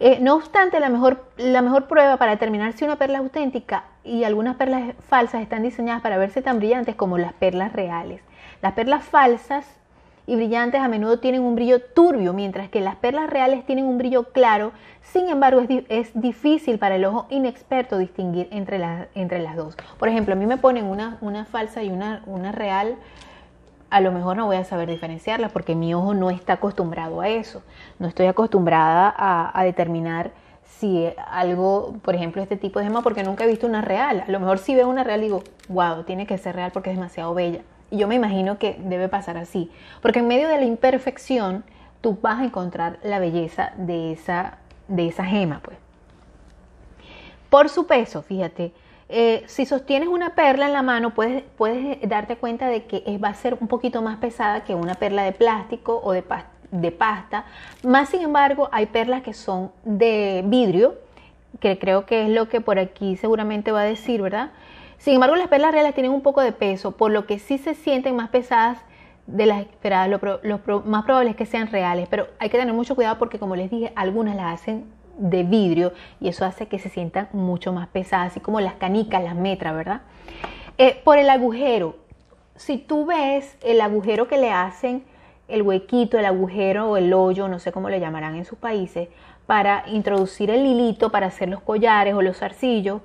Eh, 0.00 0.18
no 0.20 0.36
obstante, 0.36 0.78
la 0.80 0.88
mejor, 0.90 1.24
la 1.36 1.62
mejor 1.62 1.88
prueba 1.88 2.16
para 2.18 2.32
determinar 2.32 2.72
si 2.72 2.84
una 2.84 2.96
perla 2.96 3.18
es 3.18 3.24
auténtica 3.24 3.84
y 4.04 4.24
algunas 4.24 4.56
perlas 4.56 4.94
falsas 5.08 5.42
están 5.42 5.62
diseñadas 5.62 6.02
para 6.02 6.18
verse 6.18 6.40
tan 6.40 6.58
brillantes 6.58 6.94
como 6.94 7.18
las 7.18 7.32
perlas 7.32 7.72
reales. 7.72 8.20
Las 8.62 8.72
perlas 8.72 9.04
falsas 9.04 9.66
y 10.26 10.36
brillantes 10.36 10.80
a 10.80 10.88
menudo 10.88 11.20
tienen 11.20 11.42
un 11.42 11.54
brillo 11.54 11.80
turbio, 11.80 12.32
mientras 12.32 12.68
que 12.68 12.80
las 12.80 12.96
perlas 12.96 13.30
reales 13.30 13.64
tienen 13.64 13.86
un 13.86 13.98
brillo 13.98 14.24
claro. 14.24 14.72
Sin 15.02 15.28
embargo, 15.28 15.62
es, 15.88 16.10
difícil 16.14 16.78
para 16.78 16.96
el 16.96 17.04
ojo 17.04 17.26
inexperto 17.30 17.96
distinguir 17.96 18.48
entre, 18.50 19.08
entre 19.14 19.40
las 19.40 19.56
dos. 19.56 19.76
Por 19.98 20.08
ejemplo, 20.08 20.34
a 20.34 20.36
mí 20.36 20.46
me 20.46 20.58
ponen 20.58 20.84
una, 20.84 21.16
una 21.22 21.46
falsa 21.46 21.82
y 21.82 21.90
una, 21.90 22.22
una 22.26 22.52
real 22.52 22.96
a 23.90 24.00
lo 24.00 24.12
mejor 24.12 24.36
no 24.36 24.46
voy 24.46 24.56
a 24.56 24.64
saber 24.64 24.88
diferenciarlas 24.88 25.52
porque 25.52 25.74
mi 25.74 25.94
ojo 25.94 26.14
no 26.14 26.30
está 26.30 26.54
acostumbrado 26.54 27.20
a 27.20 27.28
eso. 27.28 27.62
No 27.98 28.06
estoy 28.06 28.26
acostumbrada 28.26 29.14
a, 29.16 29.64
determinar 29.64 30.32
si 30.64 31.08
algo, 31.30 31.96
por 32.02 32.14
ejemplo, 32.14 32.42
este 32.42 32.56
tipo 32.56 32.78
de 32.78 32.84
gema, 32.84 33.02
porque 33.02 33.22
nunca 33.22 33.44
he 33.44 33.46
visto 33.46 33.66
una 33.66 33.80
real. 33.80 34.24
A 34.26 34.30
lo 34.30 34.40
mejor 34.40 34.58
si 34.58 34.74
veo 34.74 34.88
una 34.88 35.04
real 35.04 35.20
digo, 35.20 35.42
wow, 35.68 36.02
tiene 36.04 36.26
que 36.26 36.36
ser 36.38 36.54
real 36.54 36.70
porque 36.72 36.90
es 36.90 36.96
demasiado 36.96 37.32
bella. 37.34 37.62
Yo 37.90 38.06
me 38.08 38.14
imagino 38.14 38.58
que 38.58 38.76
debe 38.78 39.08
pasar 39.08 39.36
así. 39.36 39.70
Porque 40.02 40.18
en 40.18 40.28
medio 40.28 40.48
de 40.48 40.56
la 40.56 40.64
imperfección, 40.64 41.64
tú 42.00 42.18
vas 42.20 42.40
a 42.40 42.44
encontrar 42.44 42.98
la 43.02 43.18
belleza 43.18 43.72
de 43.76 44.12
esa, 44.12 44.58
de 44.88 45.08
esa 45.08 45.24
gema, 45.24 45.60
pues. 45.62 45.78
Por 47.50 47.70
su 47.70 47.86
peso, 47.86 48.22
fíjate, 48.22 48.72
eh, 49.08 49.42
si 49.46 49.64
sostienes 49.64 50.08
una 50.08 50.34
perla 50.34 50.66
en 50.66 50.74
la 50.74 50.82
mano, 50.82 51.14
puedes, 51.14 51.42
puedes 51.56 51.98
darte 52.06 52.36
cuenta 52.36 52.68
de 52.68 52.84
que 52.84 53.18
va 53.18 53.28
a 53.28 53.34
ser 53.34 53.56
un 53.58 53.68
poquito 53.68 54.02
más 54.02 54.18
pesada 54.18 54.64
que 54.64 54.74
una 54.74 54.94
perla 54.94 55.22
de 55.22 55.32
plástico 55.32 56.00
o 56.04 56.12
de, 56.12 56.22
de 56.70 56.92
pasta. 56.92 57.46
Más 57.82 58.10
sin 58.10 58.20
embargo, 58.20 58.68
hay 58.70 58.86
perlas 58.86 59.22
que 59.22 59.32
son 59.32 59.72
de 59.84 60.42
vidrio, 60.46 60.96
que 61.60 61.78
creo 61.78 62.04
que 62.04 62.24
es 62.24 62.28
lo 62.28 62.50
que 62.50 62.60
por 62.60 62.78
aquí 62.78 63.16
seguramente 63.16 63.72
va 63.72 63.80
a 63.80 63.84
decir, 63.84 64.20
¿verdad? 64.20 64.50
Sin 64.98 65.14
embargo, 65.14 65.36
las 65.36 65.48
perlas 65.48 65.72
reales 65.72 65.94
tienen 65.94 66.12
un 66.12 66.22
poco 66.22 66.40
de 66.40 66.52
peso, 66.52 66.92
por 66.92 67.10
lo 67.10 67.26
que 67.26 67.38
sí 67.38 67.56
se 67.56 67.74
sienten 67.74 68.16
más 68.16 68.28
pesadas 68.30 68.78
de 69.26 69.46
las 69.46 69.60
esperadas. 69.60 70.08
Lo, 70.42 70.82
más 70.84 71.04
probable 71.04 71.30
es 71.30 71.36
que 71.36 71.46
sean 71.46 71.68
reales, 71.68 72.08
pero 72.10 72.26
hay 72.38 72.50
que 72.50 72.58
tener 72.58 72.74
mucho 72.74 72.94
cuidado 72.94 73.18
porque, 73.18 73.38
como 73.38 73.54
les 73.54 73.70
dije, 73.70 73.92
algunas 73.94 74.34
las 74.34 74.60
hacen 74.60 74.84
de 75.18 75.44
vidrio 75.44 75.92
y 76.20 76.28
eso 76.28 76.44
hace 76.44 76.66
que 76.66 76.78
se 76.78 76.88
sientan 76.88 77.28
mucho 77.32 77.72
más 77.72 77.88
pesadas, 77.88 78.32
así 78.32 78.40
como 78.40 78.60
las 78.60 78.74
canicas, 78.74 79.22
las 79.22 79.34
metras, 79.34 79.74
¿verdad? 79.74 80.02
Eh, 80.78 81.00
por 81.04 81.18
el 81.18 81.28
agujero, 81.30 81.96
si 82.56 82.78
tú 82.78 83.06
ves 83.06 83.56
el 83.62 83.80
agujero 83.80 84.28
que 84.28 84.38
le 84.38 84.52
hacen, 84.52 85.04
el 85.48 85.62
huequito, 85.62 86.18
el 86.18 86.26
agujero 86.26 86.90
o 86.90 86.96
el 86.96 87.12
hoyo, 87.12 87.48
no 87.48 87.58
sé 87.58 87.72
cómo 87.72 87.88
le 87.88 88.00
llamarán 88.00 88.36
en 88.36 88.44
sus 88.44 88.58
países, 88.58 89.08
para 89.46 89.84
introducir 89.88 90.50
el 90.50 90.66
hilito 90.66 91.10
para 91.10 91.28
hacer 91.28 91.48
los 91.48 91.60
collares 91.60 92.14
o 92.14 92.22
los 92.22 92.36
zarcillos, 92.36 93.00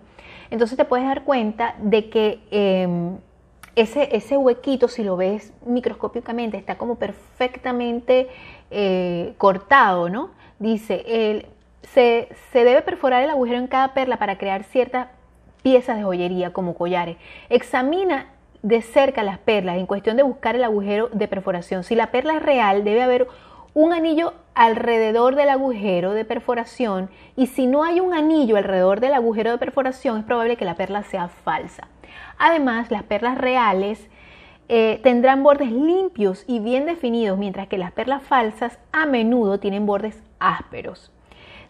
entonces 0.54 0.78
te 0.78 0.86
puedes 0.86 1.08
dar 1.08 1.24
cuenta 1.24 1.74
de 1.80 2.12
que 2.12 2.40
em, 2.52 3.18
ese, 3.76 4.16
ese, 4.16 4.38
huequito, 4.38 4.88
si 4.88 5.04
lo 5.04 5.18
ves 5.18 5.52
microscópicamente, 5.66 6.58
está 6.58 6.78
como 6.78 7.00
perfectamente 7.00 8.28
eh, 8.70 9.34
cortado, 9.40 10.10
¿no? 10.10 10.30
Dice, 10.60 11.04
el, 11.08 11.48
se, 11.82 12.30
se 12.52 12.64
debe 12.64 12.84
perforar 12.84 13.24
el 13.24 13.32
agujero 13.32 13.58
en 13.58 13.66
cada 13.66 13.96
perla 13.96 14.18
para 14.18 14.38
crear 14.38 14.64
ciertas 14.64 15.08
piezas 15.64 15.98
de 15.98 16.04
joyería 16.04 16.54
como 16.54 16.76
collares. 16.76 17.18
Examina 17.50 18.28
de 18.62 18.84
cerca 18.84 19.24
las 19.24 19.40
perlas 19.40 19.78
en 19.80 19.88
cuestión 19.88 20.18
de 20.18 20.24
buscar 20.24 20.56
el 20.56 20.64
agujero 20.64 21.10
de 21.14 21.28
perforación. 21.28 21.84
Si 21.84 21.96
la 21.96 22.12
perla 22.12 22.36
es 22.36 22.44
real, 22.44 22.84
debe 22.84 23.02
haber 23.02 23.28
un 23.74 23.92
anillo 23.92 24.36
alrededor 24.56 25.36
del 25.36 25.50
agujero 25.50 26.14
de 26.14 26.26
perforación 26.26 27.10
y 27.36 27.48
si 27.48 27.66
no 27.68 27.84
hay 27.84 28.00
un 28.00 28.14
anillo 28.14 28.58
alrededor 28.58 29.00
del 29.00 29.14
agujero 29.14 29.52
de 29.52 29.58
perforación 29.58 30.20
es 30.20 30.26
probable 30.26 30.58
que 30.58 30.66
la 30.66 30.76
perla 30.76 31.04
sea 31.04 31.28
falsa. 31.28 31.88
Además, 32.38 32.92
las 32.92 33.04
perlas 33.04 33.38
reales 33.38 34.08
eh, 34.70 35.00
tendrán 35.04 35.44
bordes 35.44 35.72
limpios 35.72 36.46
y 36.48 36.60
bien 36.60 36.86
definidos, 36.86 37.38
mientras 37.38 37.68
que 37.68 37.78
las 37.78 37.92
perlas 37.92 38.24
falsas 38.24 38.80
a 38.92 39.06
menudo 39.06 39.60
tienen 39.60 39.86
bordes 39.86 40.22
ásperos. 40.40 41.12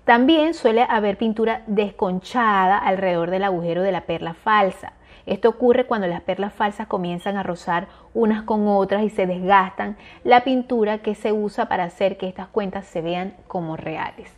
También 0.05 0.53
suele 0.53 0.85
haber 0.87 1.17
pintura 1.17 1.63
desconchada 1.65 2.77
alrededor 2.77 3.31
del 3.31 3.43
agujero 3.43 3.81
de 3.81 3.91
la 3.91 4.01
perla 4.01 4.33
falsa. 4.33 4.93
Esto 5.25 5.49
ocurre 5.49 5.85
cuando 5.85 6.07
las 6.07 6.21
perlas 6.21 6.53
falsas 6.53 6.87
comienzan 6.87 7.37
a 7.37 7.43
rozar 7.43 7.87
unas 8.13 8.43
con 8.43 8.67
otras 8.67 9.03
y 9.03 9.09
se 9.09 9.25
desgastan 9.25 9.97
la 10.23 10.43
pintura 10.43 10.99
que 10.99 11.15
se 11.15 11.31
usa 11.31 11.67
para 11.67 11.85
hacer 11.85 12.17
que 12.17 12.27
estas 12.27 12.47
cuentas 12.47 12.85
se 12.85 13.01
vean 13.01 13.35
como 13.47 13.77
reales. 13.77 14.31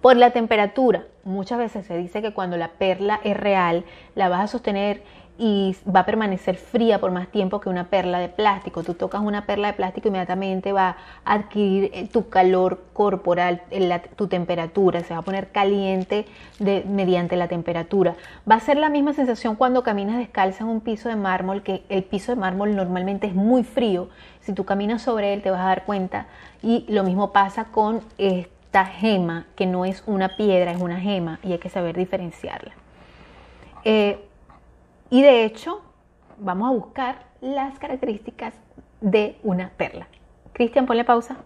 Por 0.00 0.16
la 0.16 0.30
temperatura, 0.30 1.04
muchas 1.24 1.58
veces 1.58 1.86
se 1.86 1.96
dice 1.96 2.22
que 2.22 2.32
cuando 2.32 2.56
la 2.56 2.68
perla 2.68 3.20
es 3.22 3.36
real, 3.36 3.84
la 4.14 4.30
vas 4.30 4.40
a 4.40 4.46
sostener 4.46 5.02
y 5.42 5.74
va 5.90 6.00
a 6.00 6.04
permanecer 6.04 6.56
fría 6.56 7.00
por 7.00 7.12
más 7.12 7.28
tiempo 7.28 7.62
que 7.62 7.70
una 7.70 7.84
perla 7.84 8.18
de 8.18 8.28
plástico. 8.28 8.82
Tú 8.82 8.92
tocas 8.92 9.22
una 9.22 9.46
perla 9.46 9.68
de 9.68 9.72
plástico 9.72 10.08
inmediatamente 10.08 10.70
va 10.70 10.98
a 11.24 11.32
adquirir 11.32 11.90
eh, 11.94 12.06
tu 12.12 12.28
calor 12.28 12.82
corporal, 12.92 13.62
tu 14.16 14.28
temperatura, 14.28 15.00
se 15.00 15.14
va 15.14 15.20
a 15.20 15.22
poner 15.22 15.48
caliente 15.48 16.26
mediante 16.58 17.36
la 17.36 17.48
temperatura. 17.48 18.16
Va 18.48 18.56
a 18.56 18.60
ser 18.60 18.76
la 18.76 18.90
misma 18.90 19.14
sensación 19.14 19.56
cuando 19.56 19.82
caminas 19.82 20.18
descalza 20.18 20.64
en 20.64 20.68
un 20.68 20.82
piso 20.82 21.08
de 21.08 21.16
mármol, 21.16 21.62
que 21.62 21.84
el 21.88 22.04
piso 22.04 22.32
de 22.32 22.36
mármol 22.36 22.76
normalmente 22.76 23.26
es 23.26 23.34
muy 23.34 23.64
frío. 23.64 24.10
Si 24.42 24.52
tú 24.52 24.66
caminas 24.66 25.00
sobre 25.00 25.32
él 25.32 25.40
te 25.40 25.50
vas 25.50 25.62
a 25.62 25.68
dar 25.68 25.86
cuenta 25.86 26.26
y 26.62 26.84
lo 26.86 27.02
mismo 27.02 27.32
pasa 27.32 27.64
con 27.64 28.02
esta 28.18 28.84
gema, 28.84 29.46
que 29.56 29.64
no 29.64 29.86
es 29.86 30.02
una 30.06 30.36
piedra, 30.36 30.70
es 30.70 30.82
una 30.82 31.00
gema 31.00 31.40
y 31.42 31.52
hay 31.52 31.58
que 31.58 31.70
saber 31.70 31.96
diferenciarla. 31.96 32.72
Eh, 33.84 34.26
y 35.10 35.22
de 35.22 35.44
hecho, 35.44 35.82
vamos 36.38 36.68
a 36.68 36.72
buscar 36.72 37.26
las 37.40 37.78
características 37.78 38.54
de 39.00 39.38
una 39.42 39.70
perla. 39.76 40.08
Cristian, 40.52 40.86
ponle 40.86 41.04
pausa. 41.04 41.36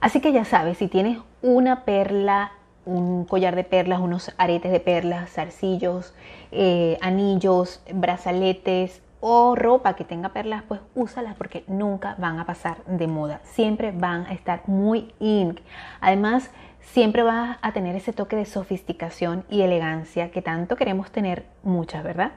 Así 0.00 0.20
que 0.20 0.32
ya 0.32 0.44
sabes, 0.44 0.78
si 0.78 0.88
tienes 0.88 1.18
una 1.40 1.84
perla, 1.84 2.52
un 2.84 3.24
collar 3.24 3.56
de 3.56 3.64
perlas, 3.64 4.00
unos 4.00 4.32
aretes 4.36 4.70
de 4.70 4.80
perlas, 4.80 5.30
zarcillos, 5.30 6.14
eh, 6.52 6.98
anillos, 7.00 7.82
brazaletes 7.90 9.00
o 9.20 9.54
ropa 9.54 9.96
que 9.96 10.04
tenga 10.04 10.28
perlas, 10.28 10.62
pues 10.68 10.82
úsalas 10.94 11.34
porque 11.36 11.64
nunca 11.66 12.14
van 12.18 12.38
a 12.38 12.44
pasar 12.44 12.84
de 12.84 13.06
moda. 13.06 13.40
Siempre 13.44 13.90
van 13.90 14.26
a 14.26 14.34
estar 14.34 14.60
muy 14.68 15.14
in. 15.18 15.58
Además, 16.02 16.50
siempre 16.84 17.22
vas 17.22 17.58
a 17.60 17.72
tener 17.72 17.96
ese 17.96 18.12
toque 18.12 18.36
de 18.36 18.44
sofisticación 18.44 19.44
y 19.50 19.62
elegancia 19.62 20.30
que 20.30 20.42
tanto 20.42 20.76
queremos 20.76 21.10
tener 21.10 21.44
muchas, 21.62 22.04
¿verdad? 22.04 22.32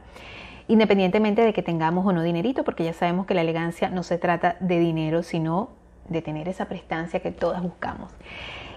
Independientemente 0.68 1.44
de 1.44 1.54
que 1.54 1.62
tengamos 1.62 2.06
o 2.06 2.12
no 2.12 2.22
dinerito, 2.24 2.64
porque 2.64 2.84
ya 2.84 2.94
sabemos 2.94 3.26
que 3.26 3.34
la 3.34 3.42
elegancia 3.42 3.90
no 3.90 4.04
se 4.04 4.18
trata 4.18 4.58
de 4.60 4.80
dinero, 4.80 5.24
sino 5.24 5.70
de 6.10 6.22
tener 6.22 6.50
esa 6.50 6.66
prestancia 6.66 7.20
que 7.20 7.32
todas 7.32 7.62
buscamos. 7.62 8.12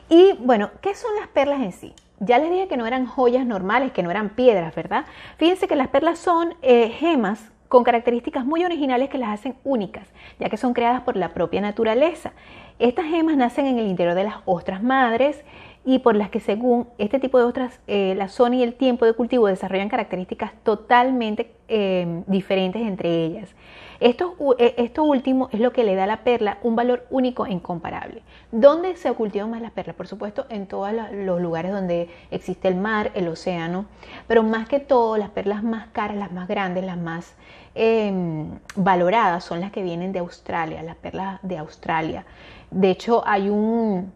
Y 0.08 0.34
bueno, 0.40 0.70
¿qué 0.80 0.94
son 0.94 1.10
las 1.18 1.28
perlas 1.28 1.60
en 1.60 1.72
sí? 1.72 1.94
Ya 2.18 2.38
les 2.38 2.50
dije 2.50 2.68
que 2.68 2.76
no 2.76 2.86
eran 2.86 3.06
joyas 3.06 3.46
normales, 3.46 3.92
que 3.92 4.02
no 4.02 4.10
eran 4.10 4.30
piedras, 4.30 4.74
¿verdad? 4.74 5.06
Fíjense 5.38 5.66
que 5.68 5.76
las 5.76 5.88
perlas 5.88 6.18
son 6.18 6.54
eh, 6.62 6.90
gemas 6.90 7.50
con 7.68 7.84
características 7.84 8.44
muy 8.44 8.64
originales 8.64 9.08
que 9.08 9.16
las 9.16 9.30
hacen 9.30 9.54
únicas, 9.62 10.08
ya 10.40 10.50
que 10.50 10.56
son 10.56 10.74
creadas 10.74 11.02
por 11.02 11.16
la 11.16 11.32
propia 11.32 11.60
naturaleza. 11.60 12.32
Estas 12.80 13.04
gemas 13.04 13.36
nacen 13.36 13.66
en 13.66 13.78
el 13.78 13.86
interior 13.88 14.14
de 14.14 14.24
las 14.24 14.36
ostras 14.46 14.82
madres 14.82 15.44
y 15.84 15.98
por 15.98 16.16
las 16.16 16.30
que 16.30 16.40
según 16.40 16.88
este 16.96 17.18
tipo 17.18 17.36
de 17.36 17.44
ostras 17.44 17.78
eh, 17.86 18.14
la 18.16 18.28
zona 18.28 18.56
y 18.56 18.62
el 18.62 18.72
tiempo 18.72 19.04
de 19.04 19.12
cultivo 19.12 19.48
desarrollan 19.48 19.90
características 19.90 20.52
totalmente 20.62 21.52
eh, 21.68 22.22
diferentes 22.26 22.80
entre 22.80 23.22
ellas. 23.26 23.54
Esto, 24.00 24.34
eh, 24.58 24.76
esto, 24.78 25.04
último 25.04 25.50
es 25.52 25.60
lo 25.60 25.74
que 25.74 25.84
le 25.84 25.94
da 25.94 26.04
a 26.04 26.06
la 26.06 26.24
perla 26.24 26.56
un 26.62 26.74
valor 26.74 27.06
único 27.10 27.44
e 27.44 27.52
incomparable. 27.52 28.22
¿Dónde 28.50 28.96
se 28.96 29.12
cultivan 29.12 29.50
más 29.50 29.60
las 29.60 29.72
perlas? 29.72 29.94
Por 29.94 30.06
supuesto, 30.06 30.46
en 30.48 30.66
todos 30.66 30.90
los 31.12 31.38
lugares 31.38 31.72
donde 31.72 32.08
existe 32.30 32.66
el 32.68 32.76
mar, 32.76 33.10
el 33.14 33.28
océano, 33.28 33.84
pero 34.26 34.42
más 34.42 34.68
que 34.68 34.80
todo, 34.80 35.18
las 35.18 35.28
perlas 35.28 35.62
más 35.62 35.88
caras, 35.88 36.16
las 36.16 36.32
más 36.32 36.48
grandes, 36.48 36.82
las 36.82 36.96
más 36.96 37.36
em, 37.74 38.58
valoradas 38.76 39.44
son 39.44 39.60
las 39.60 39.70
que 39.70 39.82
vienen 39.82 40.12
de 40.12 40.18
Australia, 40.18 40.82
las 40.82 40.96
perlas 40.96 41.40
de 41.42 41.58
Australia. 41.58 42.24
De 42.70 42.90
hecho, 42.90 43.22
hay 43.26 43.48
un, 43.48 44.12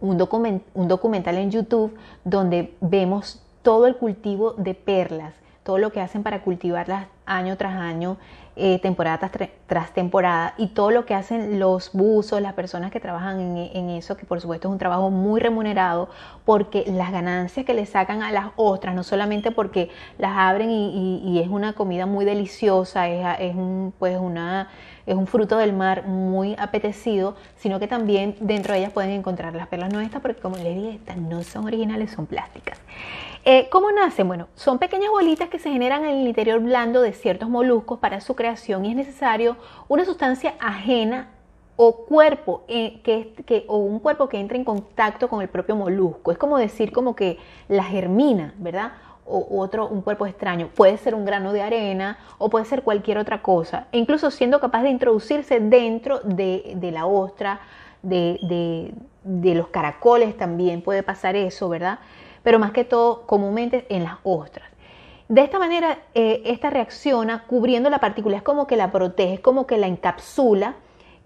un, 0.00 0.18
documental 0.18 1.36
en 1.36 1.50
YouTube 1.50 1.96
donde 2.24 2.74
vemos 2.80 3.42
todo 3.62 3.86
el 3.86 3.96
cultivo 3.96 4.52
de 4.52 4.74
perlas, 4.74 5.34
todo 5.62 5.78
lo 5.78 5.92
que 5.92 6.00
hacen 6.00 6.22
para 6.22 6.42
cultivarlas 6.42 7.06
año 7.26 7.56
tras 7.56 7.74
año, 7.74 8.16
eh, 8.62 8.78
temporada 8.78 9.30
tras, 9.66 9.94
temporada, 9.94 10.52
y 10.58 10.68
todo 10.68 10.90
lo 10.90 11.06
que 11.06 11.14
hacen 11.14 11.58
los 11.58 11.92
buzos, 11.92 12.42
las 12.42 12.52
personas 12.52 12.90
que 12.90 13.00
trabajan 13.00 13.40
en, 13.56 13.88
eso, 13.88 14.18
que 14.18 14.26
por 14.26 14.38
supuesto 14.38 14.68
es 14.68 14.72
un 14.72 14.78
trabajo 14.78 15.10
muy 15.10 15.40
remunerado, 15.40 16.10
porque 16.44 16.84
las 16.86 17.10
ganancias 17.10 17.64
que 17.64 17.72
le 17.72 17.86
sacan 17.86 18.22
a 18.22 18.30
las 18.30 18.48
ostras, 18.56 18.94
no 18.94 19.02
solamente 19.02 19.50
porque 19.50 19.88
las 20.18 20.36
abren 20.36 20.70
y, 20.70 21.40
es 21.42 21.48
una 21.48 21.72
comida 21.72 22.04
muy 22.04 22.26
deliciosa, 22.26 23.08
es, 23.08 23.54
un, 23.54 23.94
pues 23.98 24.18
una 24.18 24.68
es 25.06 25.16
un 25.16 25.26
fruto 25.26 25.56
del 25.56 25.72
mar 25.72 26.06
muy 26.06 26.54
apetecido, 26.58 27.34
sino 27.56 27.80
que 27.80 27.88
también 27.88 28.36
dentro 28.40 28.74
de 28.74 28.80
ellas 28.80 28.92
pueden 28.92 29.12
encontrar 29.12 29.54
las 29.54 29.68
perlas 29.68 29.90
no 29.90 30.00
estas, 30.00 30.20
porque 30.20 30.40
como 30.40 30.56
les 30.56 30.76
dije, 30.76 30.90
estas 30.96 31.16
no 31.16 31.42
son 31.42 31.64
originales, 31.64 32.12
son 32.12 32.26
plásticas. 32.26 32.78
Eh, 33.44 33.68
¿Cómo 33.70 33.90
nacen? 33.90 34.28
Bueno, 34.28 34.48
son 34.54 34.78
pequeñas 34.78 35.10
bolitas 35.10 35.48
que 35.48 35.58
se 35.58 35.70
generan 35.70 36.04
en 36.04 36.18
el 36.18 36.28
interior 36.28 36.60
blando 36.60 37.00
de 37.00 37.12
ciertos 37.12 37.48
moluscos 37.48 37.98
para 37.98 38.20
su 38.20 38.36
creación 38.36 38.84
y 38.84 38.90
es 38.90 38.96
necesario 38.96 39.56
una 39.88 40.04
sustancia 40.04 40.54
ajena 40.60 41.30
o 41.76 42.04
cuerpo 42.04 42.64
eh, 42.68 43.00
que, 43.02 43.64
o 43.66 43.78
un 43.78 44.00
cuerpo 44.00 44.28
que 44.28 44.38
entre 44.38 44.58
en 44.58 44.64
contacto 44.64 45.28
con 45.28 45.40
el 45.40 45.48
propio 45.48 45.74
molusco. 45.74 46.32
Es 46.32 46.36
como 46.36 46.58
decir 46.58 46.92
como 46.92 47.16
que 47.16 47.38
la 47.68 47.84
germina, 47.84 48.54
¿verdad? 48.58 48.92
o 49.24 49.60
otro, 49.60 49.86
un 49.86 50.02
cuerpo 50.02 50.26
extraño. 50.26 50.68
Puede 50.74 50.98
ser 50.98 51.14
un 51.14 51.24
grano 51.24 51.52
de 51.52 51.62
arena 51.62 52.18
o 52.38 52.50
puede 52.50 52.64
ser 52.64 52.82
cualquier 52.82 53.16
otra 53.16 53.42
cosa. 53.42 53.86
E 53.92 53.98
incluso 53.98 54.30
siendo 54.30 54.60
capaz 54.60 54.82
de 54.82 54.90
introducirse 54.90 55.60
dentro 55.60 56.20
de, 56.20 56.76
la 56.92 57.06
ostra, 57.06 57.60
de, 58.02 58.92
los 59.24 59.68
caracoles 59.68 60.36
también 60.36 60.82
puede 60.82 61.02
pasar 61.02 61.36
eso, 61.36 61.68
¿verdad? 61.68 62.00
Pero 62.42 62.58
más 62.58 62.72
que 62.72 62.84
todo 62.84 63.22
comúnmente 63.26 63.86
en 63.88 64.04
las 64.04 64.18
ostras. 64.22 64.68
De 65.28 65.42
esta 65.42 65.58
manera, 65.58 65.98
eh, 66.14 66.42
esta 66.46 66.70
reacciona 66.70 67.44
cubriendo 67.46 67.88
la 67.88 68.00
partícula, 68.00 68.36
es 68.36 68.42
como 68.42 68.66
que 68.66 68.76
la 68.76 68.90
protege, 68.90 69.34
es 69.34 69.40
como 69.40 69.66
que 69.66 69.78
la 69.78 69.86
encapsula 69.86 70.74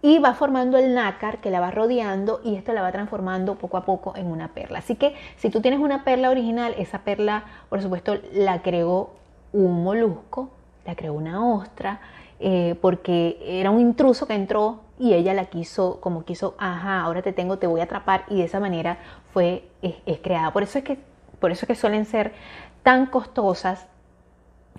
y 0.02 0.18
va 0.18 0.34
formando 0.34 0.76
el 0.76 0.94
nácar 0.94 1.38
que 1.38 1.50
la 1.50 1.60
va 1.60 1.70
rodeando 1.70 2.42
y 2.44 2.56
esto 2.56 2.74
la 2.74 2.82
va 2.82 2.92
transformando 2.92 3.54
poco 3.54 3.78
a 3.78 3.86
poco 3.86 4.14
en 4.14 4.26
una 4.26 4.48
perla. 4.48 4.80
Así 4.80 4.96
que 4.96 5.14
si 5.38 5.48
tú 5.48 5.62
tienes 5.62 5.80
una 5.80 6.04
perla 6.04 6.28
original, 6.28 6.74
esa 6.76 6.98
perla, 6.98 7.44
por 7.70 7.80
supuesto, 7.80 8.18
la 8.34 8.60
creó 8.60 9.12
un 9.54 9.82
molusco, 9.82 10.50
la 10.84 10.94
creó 10.94 11.14
una 11.14 11.42
ostra, 11.54 12.00
eh, 12.40 12.76
porque 12.82 13.38
era 13.46 13.70
un 13.70 13.80
intruso 13.80 14.26
que 14.26 14.34
entró 14.34 14.80
y 14.98 15.14
ella 15.14 15.32
la 15.32 15.46
quiso, 15.46 15.98
como 16.02 16.26
quiso, 16.26 16.54
ajá, 16.58 17.00
ahora 17.00 17.22
te 17.22 17.32
tengo, 17.32 17.56
te 17.58 17.66
voy 17.66 17.80
a 17.80 17.84
atrapar 17.84 18.26
y 18.28 18.36
de 18.36 18.44
esa 18.44 18.60
manera 18.60 18.98
fue 19.34 19.68
es, 19.82 20.18
creada. 20.22 20.52
Por 20.52 20.62
eso 20.62 20.78
es 20.78 20.84
que 20.84 20.98
por 21.40 21.50
eso 21.50 21.66
es 21.66 21.68
que 21.68 21.74
suelen 21.74 22.06
ser 22.06 22.32
tan 22.82 23.06
costosas 23.06 23.86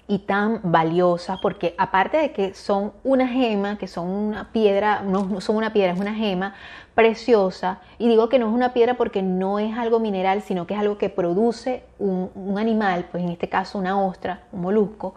y 0.08 0.20
tan 0.20 0.62
valiosas 0.64 1.38
porque 1.40 1.76
aparte 1.78 2.18
de 2.18 2.32
que 2.32 2.54
son 2.54 2.94
una 3.04 3.28
gema, 3.28 3.78
que 3.78 3.88
son 3.88 4.10
una 4.10 4.52
piedra, 4.52 5.02
no 5.02 5.42
son 5.42 5.58
una 5.58 5.74
piedra, 5.74 5.94
es 5.94 6.00
una 6.00 6.16
gema 6.16 6.56
preciosa, 6.96 7.82
y 7.98 8.08
digo 8.08 8.30
que 8.30 8.40
no 8.40 8.48
es 8.48 8.54
una 8.54 8.74
piedra 8.74 8.96
porque 8.96 9.22
no 9.22 9.60
es 9.60 9.78
algo 9.78 10.00
mineral, 10.00 10.42
sino 10.42 10.66
que 10.66 10.74
es 10.74 10.80
algo 10.80 10.98
que 10.98 11.10
produce 11.10 11.84
un, 12.00 12.32
un 12.34 12.58
animal, 12.58 13.06
pues 13.12 13.24
en 13.24 13.30
este 13.30 13.50
caso 13.50 13.78
una 13.78 14.02
ostra, 14.02 14.44
un 14.54 14.62
molusco, 14.62 15.14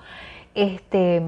este, 0.55 1.23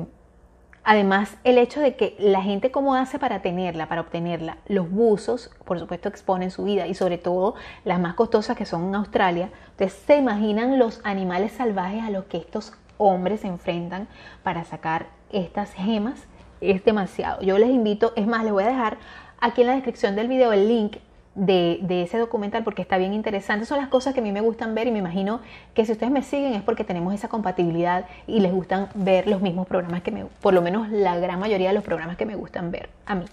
Además, 0.83 1.37
el 1.45 1.59
hecho 1.59 1.81
de 1.81 1.95
que 1.95 2.17
la 2.19 2.43
gente 2.43 2.71
cómo 2.71 2.95
hace 2.95 3.19
para 3.19 3.43
tenerla, 3.43 3.89
para 3.89 4.01
obtenerla, 4.01 4.57
los 4.67 4.91
buzos, 4.91 5.51
por 5.65 5.79
supuesto, 5.79 6.09
exponen 6.09 6.51
su 6.51 6.65
vida 6.65 6.87
y 6.87 6.95
sobre 6.95 7.19
todo 7.19 7.55
las 7.85 8.01
más 8.01 8.15
costosas 8.15 8.57
que 8.57 8.65
son 8.65 8.89
en 8.89 8.95
Australia. 8.95 9.51
Ustedes 9.73 9.93
se 9.93 10.17
imaginan 10.17 10.79
los 10.79 11.01
animales 11.05 11.53
salvajes 11.53 12.03
a 12.03 12.11
los 12.11 12.25
que 12.25 12.39
estos 12.39 12.73
hombres 12.97 13.41
se 13.41 13.49
enfrentan 13.49 14.09
para 14.43 14.65
sacar 14.65 15.09
estas 15.33 15.73
gemas. 15.73 16.25
Es 16.63 16.85
demasiado. 16.85 17.43
Yo 17.43 17.59
les 17.59 17.71
invito, 17.71 18.13
es 18.17 18.27
más, 18.27 18.45
les 18.45 18.53
voy 18.53 18.65
a 18.65 18.69
dejar 18.69 18.99
aquí 19.39 19.61
en 19.61 19.69
la 19.69 19.75
descripción 19.75 20.17
del 20.17 20.29
video 20.29 20.53
el 20.53 20.67
link 20.67 20.97
de, 21.35 22.03
ese 22.03 22.19
documental 22.19 22.65
porque 22.65 22.83
está 22.83 22.99
bien 22.99 23.13
interesante. 23.13 23.67
Son 23.67 23.79
las 23.79 23.89
cosas 23.89 24.15
que 24.15 24.21
a 24.21 24.23
mí 24.23 24.33
me 24.33 24.41
gustan 24.41 24.75
ver 24.75 24.87
y 24.87 24.91
me 24.91 24.99
imagino 24.99 25.41
que 25.75 25.85
si 25.85 25.93
ustedes 25.93 26.13
me 26.13 26.23
siguen 26.23 26.55
es 26.55 26.63
porque 26.63 26.85
tenemos 26.85 27.15
esa 27.15 27.29
compatibilidad 27.29 28.07
y 28.27 28.41
les 28.41 28.53
gustan 28.53 28.89
ver 28.95 29.27
los 29.27 29.41
mismos 29.41 29.67
programas 29.67 30.03
que 30.03 30.11
me, 30.11 30.25
por 30.25 30.55
lo 30.55 30.63
menos 30.63 30.89
la 30.91 31.17
gran 31.19 31.39
mayoría 31.39 31.69
de 31.69 31.75
los 31.75 31.85
programas 31.85 32.17
que 32.17 32.27
me 32.27 32.37
gustan 32.37 32.71
ver 32.71 32.91
a 33.07 33.15
mí. 33.15 33.25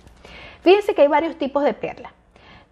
Fíjense 0.61 0.93
que 0.93 1.01
hay 1.01 1.07
varios 1.07 1.37
tipos 1.37 1.63
de 1.63 1.73
perlas. 1.73 2.11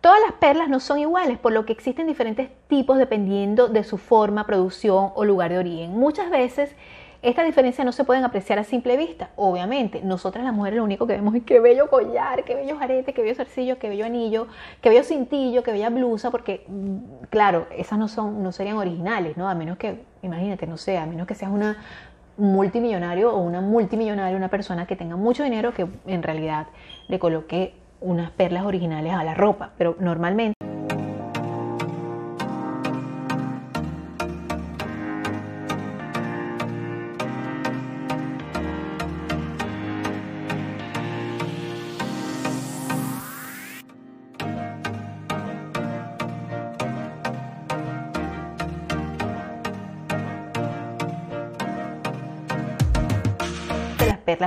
Todas 0.01 0.19
las 0.21 0.33
perlas 0.33 0.69
no 0.69 0.79
son 0.79 0.99
iguales, 0.99 1.39
por 1.39 1.51
lo 1.51 1.65
que 1.65 1.73
existen 1.73 2.05
diferentes 2.05 2.49
tipos 2.67 2.99
dependiendo 2.99 3.69
de 3.69 3.83
su 3.83 3.97
forma, 3.97 4.45
producción 4.45 5.09
o 5.15 5.25
lugar 5.25 5.51
de 5.51 5.57
origen. 5.57 5.97
Muchas 5.97 6.29
veces 6.29 6.75
esta 7.21 7.43
diferencia 7.43 7.83
no 7.83 7.91
se 7.91 8.03
pueden 8.03 8.23
apreciar 8.23 8.59
a 8.59 8.63
simple 8.63 8.97
vista, 8.97 9.29
obviamente. 9.35 10.01
Nosotras 10.03 10.43
las 10.43 10.53
mujeres 10.53 10.77
lo 10.77 10.83
único 10.83 11.07
que 11.07 11.13
vemos 11.13 11.35
es 11.35 11.43
qué 11.43 11.59
bello 11.59 11.89
collar, 11.89 12.43
qué 12.43 12.55
bello 12.55 12.77
arete, 12.79 13.13
qué 13.13 13.21
bello 13.21 13.35
zarcillo, 13.35 13.79
qué 13.79 13.89
bello 13.89 14.05
anillo, 14.05 14.47
qué 14.81 14.89
bello 14.89 15.03
cintillo, 15.03 15.63
qué 15.63 15.71
bella 15.71 15.89
blusa, 15.89 16.31
porque 16.31 16.65
mm, 16.67 17.25
claro, 17.29 17.67
esas 17.75 17.97
no 17.97 18.07
son, 18.07 18.43
no 18.43 18.51
serían 18.51 18.77
originales, 18.77 19.37
¿no? 19.37 19.49
A 19.49 19.55
menos 19.55 19.77
que, 19.77 20.01
imagínate, 20.21 20.67
no 20.67 20.77
sé, 20.77 20.97
a 20.97 21.05
menos 21.05 21.27
que 21.27 21.35
seas 21.35 21.51
una 21.51 21.77
multimillonario 22.37 23.33
o 23.33 23.39
una 23.39 23.61
multimillonaria, 23.61 24.35
una 24.35 24.49
persona 24.49 24.85
que 24.85 24.95
tenga 24.95 25.15
mucho 25.15 25.43
dinero 25.43 25.73
que 25.73 25.87
en 26.05 26.23
realidad 26.23 26.67
le 27.07 27.19
coloque 27.19 27.73
unas 28.01 28.29
perlas 28.31 28.65
originales 28.65 29.13
a 29.13 29.23
la 29.23 29.33
ropa, 29.33 29.71
pero 29.77 29.95
normalmente 29.99 30.74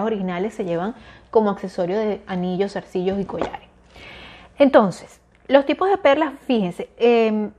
originales 0.02 0.54
se 0.54 0.64
llevan 0.64 0.94
como 1.30 1.50
accesorio 1.50 1.98
de 1.98 2.20
anillos, 2.26 2.72
zarcillos 2.72 3.20
y 3.20 3.24
collares. 3.24 3.68
Entonces, 4.58 5.20
los 5.46 5.64
tipos 5.66 5.88
de 5.88 5.98
perlas, 5.98 6.32
fíjense, 6.46 6.90
em, 6.98 7.50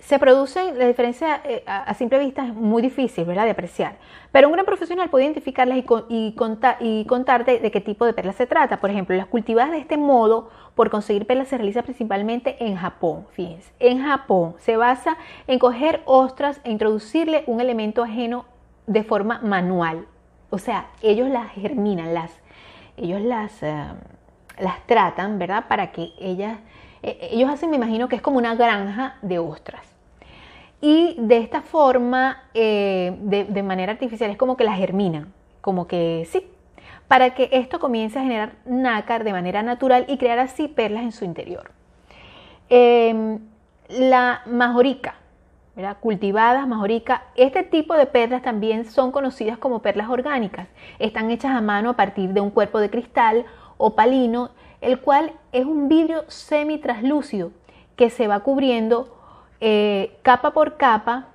se 0.00 0.18
producen, 0.18 0.78
la 0.78 0.86
diferencia 0.86 1.40
eh, 1.44 1.62
a, 1.66 1.94
simple 1.94 2.18
vista 2.18 2.44
es 2.44 2.54
muy 2.54 2.82
difícil, 2.82 3.24
¿verdad?, 3.24 3.44
de 3.44 3.50
apreciar. 3.50 3.96
Pero 4.32 4.48
un 4.48 4.54
gran 4.54 4.66
profesional 4.66 5.08
puede 5.08 5.24
identificarlas 5.24 5.78
y, 5.78 5.84
y, 6.08 6.34
y 6.80 7.04
contarte 7.04 7.60
de 7.60 7.70
qué 7.70 7.80
tipo 7.80 8.04
de 8.06 8.12
perlas 8.12 8.36
se 8.36 8.46
trata. 8.46 8.80
Por 8.80 8.90
ejemplo, 8.90 9.14
las 9.14 9.26
cultivadas 9.26 9.70
de 9.70 9.78
este 9.78 9.96
modo 9.96 10.50
por 10.74 10.90
conseguir 10.90 11.26
perlas 11.26 11.48
se 11.48 11.58
realiza 11.58 11.82
principalmente 11.82 12.56
en 12.58 12.76
Japón, 12.76 13.26
fíjense. 13.32 13.72
En 13.78 14.02
Japón 14.02 14.54
se 14.58 14.76
basa 14.76 15.16
en 15.46 15.58
coger 15.58 16.02
ostras 16.06 16.60
e 16.64 16.70
introducirle 16.72 17.44
un 17.46 17.60
elemento 17.60 18.02
ajeno 18.02 18.46
de 18.86 19.04
forma 19.04 19.40
manual, 19.42 20.06
o 20.50 20.58
sea, 20.58 20.88
ellos 21.02 21.28
las 21.28 21.50
germinan, 21.52 22.12
las, 22.12 22.32
ellos 22.96 23.20
las, 23.20 23.62
eh, 23.62 23.84
las 24.58 24.86
tratan, 24.86 25.38
¿verdad? 25.38 25.66
Para 25.68 25.92
que 25.92 26.12
ellas, 26.18 26.58
eh, 27.02 27.28
ellos 27.30 27.50
hacen, 27.50 27.70
me 27.70 27.76
imagino 27.76 28.08
que 28.08 28.16
es 28.16 28.22
como 28.22 28.38
una 28.38 28.54
granja 28.54 29.16
de 29.22 29.38
ostras. 29.38 29.86
Y 30.80 31.16
de 31.18 31.38
esta 31.38 31.62
forma, 31.62 32.44
eh, 32.54 33.16
de, 33.20 33.44
de, 33.44 33.62
manera 33.62 33.92
artificial, 33.92 34.30
es 34.30 34.36
como 34.36 34.56
que 34.56 34.64
las 34.64 34.78
germinan, 34.78 35.32
como 35.60 35.86
que 35.86 36.26
sí, 36.30 36.46
para 37.06 37.34
que 37.34 37.48
esto 37.52 37.78
comience 37.78 38.18
a 38.18 38.22
generar 38.22 38.52
nácar 38.64 39.24
de 39.24 39.32
manera 39.32 39.62
natural 39.62 40.06
y 40.08 40.16
crear 40.16 40.38
así 40.38 40.68
perlas 40.68 41.02
en 41.02 41.12
su 41.12 41.24
interior. 41.24 41.72
Em, 42.68 43.40
la 43.88 44.42
majorica 44.46 45.16
cultivadas, 46.00 46.66
majorica. 46.66 47.24
Este 47.36 47.62
tipo 47.62 47.94
de 47.94 48.06
perlas 48.06 48.42
también 48.42 48.84
son 48.84 49.12
conocidas 49.12 49.58
como 49.58 49.80
perlas 49.80 50.08
orgánicas. 50.08 50.68
Están 50.98 51.30
hechas 51.30 51.52
a 51.52 51.60
mano 51.60 51.90
a 51.90 51.96
partir 51.96 52.30
de 52.30 52.40
un 52.40 52.50
cuerpo 52.50 52.80
de 52.80 52.90
cristal 52.90 53.46
opalino, 53.78 54.50
el 54.80 55.00
cual 55.00 55.32
es 55.52 55.64
un 55.64 55.88
vidrio 55.88 56.24
semi-traslúcido 56.28 57.52
que 57.96 58.10
se 58.10 58.28
va 58.28 58.40
cubriendo 58.40 59.16
eh, 59.60 60.18
capa 60.22 60.52
por 60.52 60.76
capa 60.76 61.28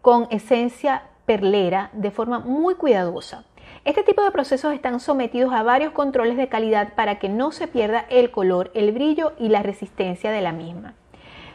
con 0.00 0.26
esencia 0.30 1.02
perlera 1.26 1.90
de 1.92 2.10
forma 2.10 2.38
muy 2.40 2.74
cuidadosa. 2.74 3.44
Este 3.84 4.02
tipo 4.02 4.22
de 4.22 4.30
procesos 4.30 4.72
están 4.74 4.98
sometidos 5.00 5.52
a 5.52 5.62
varios 5.62 5.92
controles 5.92 6.36
de 6.36 6.48
calidad 6.48 6.94
para 6.94 7.18
que 7.18 7.28
no 7.28 7.52
se 7.52 7.66
pierda 7.66 8.06
el 8.08 8.30
color, 8.30 8.70
el 8.74 8.92
brillo 8.92 9.32
y 9.38 9.48
la 9.48 9.62
resistencia 9.62 10.30
de 10.30 10.40
la 10.40 10.52
misma. 10.52 10.94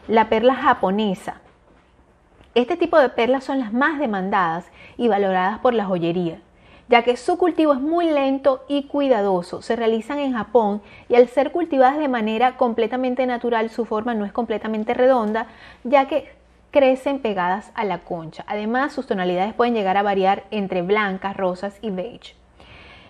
La 0.08 0.30
perla 0.30 0.56
japonesa 0.56 1.42
este 2.56 2.78
tipo 2.78 2.98
de 2.98 3.10
perlas 3.10 3.44
son 3.44 3.60
las 3.60 3.74
más 3.74 4.00
demandadas 4.00 4.66
y 4.98 5.08
valoradas 5.08 5.60
por 5.60 5.74
la 5.74 5.86
joyería, 5.86 6.42
ya 6.88 7.04
que 7.04 7.16
su 7.16 7.38
cultivo 7.38 7.74
es 7.74 7.80
muy 7.80 8.10
lento 8.10 8.64
y 8.68 8.84
cuidadoso. 8.84 9.62
Se 9.62 9.76
realizan 9.76 10.20
en 10.20 10.34
Japón 10.34 10.82
y 11.08 11.16
al 11.16 11.28
ser 11.28 11.52
cultivadas 11.52 12.00
de 12.00 12.08
manera 12.08 12.58
completamente 12.58 13.26
natural, 13.28 13.70
su 13.70 13.86
forma 13.86 14.16
no 14.16 14.26
es 14.26 14.32
completamente 14.32 14.94
redonda, 14.96 15.48
ya 15.84 16.08
que 16.08 16.32
crecen 16.72 17.20
pegadas 17.20 17.72
a 17.76 17.86
la 17.86 18.00
concha. 18.00 18.44
Además, 18.48 18.94
sus 18.94 19.08
tonalidades 19.08 19.54
pueden 19.54 19.74
llegar 19.74 19.98
a 19.98 20.04
variar 20.04 20.46
entre 20.52 20.82
blancas, 20.82 21.38
rosas 21.38 21.78
y 21.82 21.92
beige. 21.92 22.36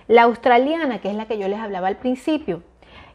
La 0.07 0.23
australiana, 0.23 0.99
que 0.99 1.09
es 1.09 1.15
la 1.15 1.25
que 1.25 1.37
yo 1.37 1.47
les 1.47 1.59
hablaba 1.59 1.87
al 1.87 1.97
principio, 1.97 2.63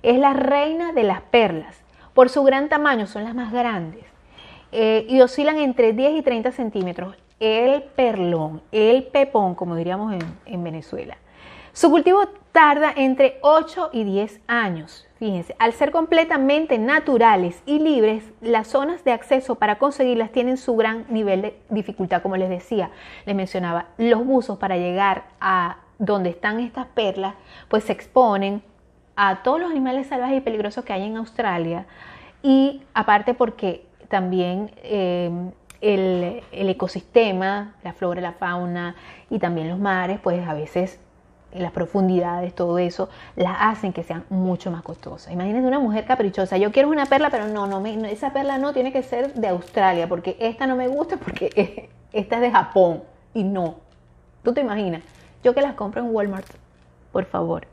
es 0.02 0.18
la 0.18 0.32
reina 0.32 0.92
de 0.92 1.02
las 1.02 1.22
perlas. 1.22 1.82
Por 2.14 2.28
su 2.28 2.44
gran 2.44 2.68
tamaño 2.68 3.06
son 3.06 3.24
las 3.24 3.34
más 3.34 3.52
grandes. 3.52 4.13
Eh, 4.76 5.06
y 5.08 5.20
oscilan 5.20 5.58
entre 5.58 5.92
10 5.92 6.18
y 6.18 6.22
30 6.22 6.50
centímetros. 6.50 7.14
El 7.38 7.84
perlón, 7.84 8.60
el 8.72 9.04
pepón, 9.04 9.54
como 9.54 9.76
diríamos 9.76 10.12
en, 10.46 10.64
Venezuela. 10.64 11.16
Su 11.72 11.90
cultivo 11.90 12.26
tarda 12.50 12.92
entre 12.96 13.38
8 13.42 13.90
y 13.92 14.02
10 14.02 14.40
años. 14.48 15.06
Fíjense, 15.20 15.54
al 15.60 15.74
ser 15.74 15.92
completamente 15.92 16.76
naturales 16.78 17.62
y 17.66 17.78
libres, 17.78 18.24
las 18.40 18.66
zonas 18.66 19.04
de 19.04 19.12
acceso 19.12 19.54
para 19.54 19.78
conseguirlas 19.78 20.32
tienen 20.32 20.56
su 20.56 20.74
gran 20.74 21.06
nivel 21.08 21.42
de 21.42 21.56
dificultad, 21.70 22.20
como 22.20 22.36
les 22.36 22.48
decía, 22.48 22.90
les 23.26 23.36
mencionaba, 23.36 23.86
los 23.96 24.26
buzos 24.26 24.58
para 24.58 24.76
llegar 24.76 25.26
a 25.40 25.76
donde 26.00 26.30
están 26.30 26.58
estas 26.58 26.86
perlas, 26.86 27.36
pues 27.68 27.84
se 27.84 27.92
exponen 27.92 28.60
a 29.14 29.44
todos 29.44 29.60
los 29.60 29.70
animales 29.70 30.08
salvajes 30.08 30.38
y 30.38 30.40
peligrosos 30.40 30.84
que 30.84 30.92
hay 30.92 31.04
en 31.04 31.16
Australia 31.16 31.86
y 32.42 32.82
aparte 32.92 33.34
porque 33.34 33.86
también 34.08 34.70
eh, 34.82 35.30
el, 35.80 36.42
ecosistema, 36.68 37.74
la 37.82 37.92
flora, 37.92 38.20
la 38.20 38.32
fauna 38.32 38.94
y 39.30 39.38
también 39.38 39.68
los 39.68 39.78
mares, 39.78 40.18
pues 40.22 40.46
a 40.46 40.54
veces 40.54 40.98
las 41.52 41.70
profundidades, 41.70 42.54
todo 42.54 42.78
eso, 42.78 43.08
las 43.36 43.56
hacen 43.60 43.92
que 43.92 44.02
sean 44.02 44.24
mucho 44.28 44.70
más 44.70 44.82
costosas. 44.82 45.32
Imagínense 45.32 45.68
una 45.68 45.78
mujer 45.78 46.04
caprichosa, 46.04 46.56
yo 46.56 46.72
quiero 46.72 46.88
una 46.88 47.06
perla, 47.06 47.30
pero 47.30 47.46
no, 47.46 47.66
no, 47.66 47.84
esa 48.06 48.32
perla 48.32 48.58
no 48.58 48.72
tiene 48.72 48.92
que 48.92 49.02
ser 49.02 49.34
de 49.34 49.48
Australia, 49.48 50.08
porque 50.08 50.36
esta 50.40 50.66
no 50.66 50.74
me 50.74 50.88
gusta, 50.88 51.16
porque 51.16 51.90
esta 52.12 52.36
es 52.36 52.42
de 52.42 52.50
Japón, 52.50 53.02
y 53.34 53.44
no. 53.44 53.76
¿Tú 54.42 54.52
te 54.52 54.62
imaginas? 54.62 55.02
Yo 55.44 55.54
que 55.54 55.60
las 55.60 55.74
compro 55.74 56.00
en 56.02 56.14
Walmart, 56.14 56.46
por 57.12 57.24
favor. 57.26 57.66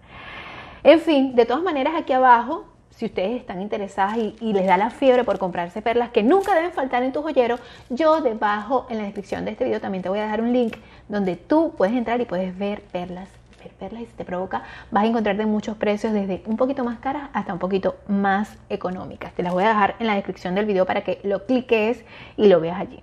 En 0.83 0.99
fin, 0.99 1.35
de 1.35 1.45
todas 1.45 1.63
maneras 1.63 1.93
aquí 1.97 2.13
abajo 2.13 2.65
si 3.01 3.07
ustedes 3.07 3.39
están 3.39 3.63
interesadas 3.63 4.15
y, 4.15 4.53
les 4.53 4.67
da 4.67 4.77
la 4.77 4.91
fiebre 4.91 5.23
por 5.23 5.39
comprarse 5.39 5.81
perlas 5.81 6.11
que 6.11 6.21
nunca 6.21 6.53
deben 6.53 6.71
faltar 6.71 7.01
en 7.01 7.11
tu 7.11 7.23
joyero, 7.23 7.57
yo 7.89 8.21
debajo 8.21 8.85
en 8.91 8.99
la 8.99 9.05
descripción 9.05 9.43
de 9.43 9.51
este 9.51 9.65
video 9.65 9.81
también 9.81 10.03
te 10.03 10.09
voy 10.09 10.19
a 10.19 10.23
dejar 10.23 10.39
un 10.39 10.53
link 10.53 10.77
donde 11.09 11.35
tú 11.35 11.73
puedes 11.75 11.95
entrar 11.95 12.21
y 12.21 12.25
puedes 12.25 12.55
ver 12.55 12.83
perlas 12.91 13.27
ver 13.59 13.71
perlas 13.71 14.03
y 14.03 14.05
si 14.05 14.11
te 14.13 14.23
provoca 14.23 14.61
vas 14.91 15.03
a 15.03 15.07
encontrarte 15.07 15.47
muchos 15.47 15.77
precios 15.77 16.13
desde 16.13 16.43
un 16.45 16.57
poquito 16.57 16.83
más 16.83 16.99
caras 16.99 17.29
hasta 17.33 17.53
un 17.53 17.57
poquito 17.57 17.95
más 18.07 18.55
económicas. 18.69 19.33
Te 19.33 19.41
las 19.41 19.51
voy 19.51 19.63
a 19.63 19.69
dejar 19.69 19.95
en 19.97 20.05
la 20.05 20.13
descripción 20.13 20.53
del 20.53 20.67
video 20.67 20.85
para 20.85 21.01
que 21.01 21.19
lo 21.23 21.47
cliques 21.47 22.05
y 22.37 22.49
lo 22.49 22.59
veas 22.61 22.79
allí. 22.79 23.01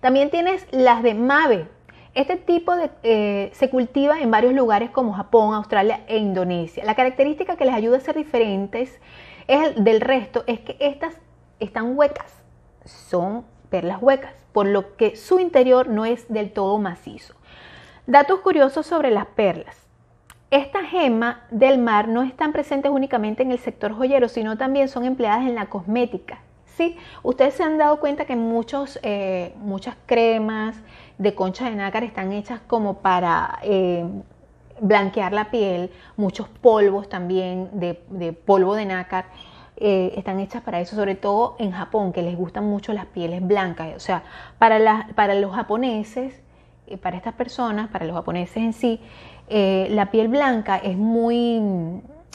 También 0.00 0.28
tienes 0.28 0.66
las 0.72 1.02
de 1.02 1.14
Mave. 1.14 1.77
Este 2.18 2.34
tipo 2.34 2.72
eh, 3.04 3.48
se 3.54 3.70
cultiva 3.70 4.18
en 4.18 4.32
varios 4.32 4.52
lugares 4.52 4.90
como 4.90 5.12
Japón, 5.12 5.54
Australia 5.54 6.00
e 6.08 6.18
Indonesia. 6.18 6.84
La 6.84 6.96
característica 6.96 7.54
que 7.54 7.64
les 7.64 7.72
ayuda 7.72 7.98
a 7.98 8.00
ser 8.00 8.16
diferentes 8.16 9.00
es 9.46 9.76
del 9.76 10.00
resto 10.00 10.42
es 10.48 10.58
que 10.58 10.76
estas 10.80 11.14
están 11.60 11.96
huecas, 11.96 12.42
son 12.84 13.44
perlas 13.70 14.02
huecas, 14.02 14.32
por 14.52 14.66
lo 14.66 14.96
que 14.96 15.14
su 15.14 15.38
interior 15.38 15.86
no 15.86 16.06
es 16.06 16.26
del 16.28 16.50
todo 16.50 16.76
macizo. 16.78 17.36
Datos 18.08 18.40
curiosos 18.40 18.84
sobre 18.84 19.12
las 19.12 19.26
perlas. 19.26 19.76
Estas 20.50 20.86
gemas 20.90 21.36
del 21.52 21.78
mar 21.78 22.08
no 22.08 22.24
están 22.24 22.52
presentes 22.52 22.90
únicamente 22.90 23.44
en 23.44 23.52
el 23.52 23.60
sector 23.60 23.92
joyero, 23.92 24.28
sino 24.28 24.58
también 24.58 24.88
son 24.88 25.04
empleadas 25.04 25.46
en 25.46 25.54
la 25.54 25.66
cosmética. 25.66 26.40
¿sí? 26.78 26.96
Ustedes 27.22 27.54
se 27.54 27.62
han 27.62 27.78
dado 27.78 28.00
cuenta 28.00 28.24
que 28.24 28.34
muchos, 28.34 28.98
eh, 29.04 29.54
muchas 29.58 29.96
cremas 30.06 30.74
de 31.18 31.34
concha 31.34 31.68
de 31.68 31.76
nácar 31.76 32.04
están 32.04 32.32
hechas 32.32 32.60
como 32.66 32.94
para 32.98 33.58
eh, 33.62 34.04
blanquear 34.80 35.32
la 35.32 35.50
piel, 35.50 35.90
muchos 36.16 36.48
polvos 36.48 37.08
también 37.08 37.68
de, 37.72 38.32
polvo 38.32 38.74
de 38.74 38.86
nácar. 38.86 39.26
Eh, 39.80 40.14
están 40.16 40.40
hechas 40.40 40.62
para 40.62 40.80
eso, 40.80 40.96
sobre 40.96 41.14
todo 41.14 41.54
en 41.58 41.70
Japón, 41.70 42.12
que 42.12 42.22
les 42.22 42.36
gustan 42.36 42.64
mucho 42.64 42.92
las 42.92 43.06
pieles 43.06 43.46
blancas. 43.46 43.94
O 43.96 44.00
sea, 44.00 44.24
para, 44.58 45.08
para 45.14 45.34
los 45.34 45.54
japoneses, 45.54 46.40
para 47.00 47.16
estas 47.16 47.34
personas, 47.34 47.88
para 47.88 48.04
los 48.04 48.16
japoneses 48.16 48.56
en 48.56 48.72
sí, 48.72 49.00
la 49.48 50.10
piel 50.10 50.28
blanca 50.28 50.78
es 50.78 50.96
muy, 50.96 51.60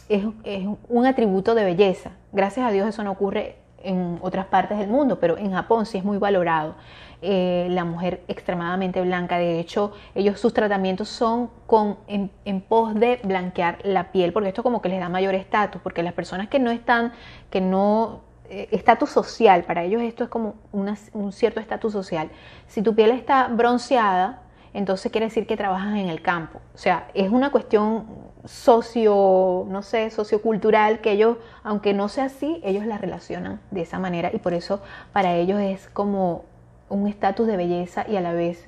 es, 0.07 0.23
es, 0.43 0.67
un 0.89 1.05
atributo 1.05 1.55
de 1.55 1.65
belleza. 1.65 2.11
Gracias 2.31 2.65
a 2.65 2.71
Dios 2.71 2.87
eso 2.87 3.03
no 3.03 3.11
ocurre 3.11 3.57
en 3.83 4.19
otras 4.21 4.45
partes 4.45 4.77
del 4.77 4.87
mundo, 4.89 5.19
pero 5.19 5.37
en 5.37 5.51
Japón 5.51 5.85
sí 5.85 5.97
es 5.97 6.03
muy 6.03 6.17
valorado. 6.17 6.75
Eh, 7.25 7.67
la 7.69 7.85
mujer 7.85 8.21
extremadamente 8.27 8.99
blanca, 9.01 9.37
de 9.37 9.57
hecho, 9.57 9.93
ellos 10.13 10.41
sus 10.41 10.53
tratamientos 10.53 11.07
son 11.07 11.49
con 11.67 11.97
en, 12.07 12.29
pos 12.59 12.95
de 12.95 13.21
blanquear 13.23 13.79
la 13.83 14.11
piel, 14.11 14.33
porque 14.33 14.49
esto 14.49 14.61
como 14.61 14.81
que 14.81 14.89
les 14.89 14.99
da 14.99 15.07
mayor 15.07 15.33
estatus, 15.33 15.81
porque 15.81 16.03
las 16.03 16.11
personas 16.11 16.49
que 16.49 16.59
no 16.59 16.69
están, 16.69 17.13
que 17.49 17.61
no 17.61 18.23
eh, 18.49 18.67
estatus 18.71 19.09
social, 19.09 19.63
para 19.63 19.83
ellos 19.83 20.01
esto 20.01 20.25
es 20.25 20.29
como 20.29 20.55
un 20.73 21.31
cierto 21.31 21.61
estatus 21.61 21.93
social. 21.93 22.29
Si 22.67 22.81
tu 22.81 22.93
piel 22.93 23.11
está 23.11 23.47
bronceada, 23.47 24.41
entonces 24.73 25.09
quiere 25.09 25.27
decir 25.27 25.47
que 25.47 25.55
trabajas 25.55 25.95
en 25.95 26.09
el 26.09 26.21
campo. 26.21 26.59
O 26.75 26.77
sea, 26.77 27.07
es 27.13 27.31
una 27.31 27.51
cuestión 27.51 28.05
socio, 28.43 29.65
no 29.69 29.81
sé, 29.81 30.09
sociocultural 30.09 30.99
que 30.99 31.11
ellos, 31.11 31.37
aunque 31.63 31.93
no 31.93 32.09
sea 32.09 32.25
así, 32.25 32.59
ellos 32.65 32.85
la 32.85 32.97
relacionan 32.97 33.61
de 33.71 33.83
esa 33.83 33.97
manera 33.97 34.29
y 34.33 34.39
por 34.39 34.53
eso 34.53 34.81
para 35.13 35.35
ellos 35.35 35.61
es 35.61 35.87
como 35.87 36.51
un 36.93 37.07
estatus 37.07 37.47
de 37.47 37.57
belleza 37.57 38.05
y 38.07 38.15
a 38.15 38.21
la 38.21 38.33
vez 38.33 38.67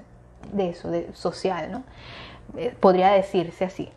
de 0.51 0.69
eso, 0.69 0.89
de 0.89 1.13
social, 1.13 1.71
¿no? 1.71 1.83
Eh, 2.57 2.73
podría 2.79 3.11
decirse 3.11 3.65
así. 3.65 3.89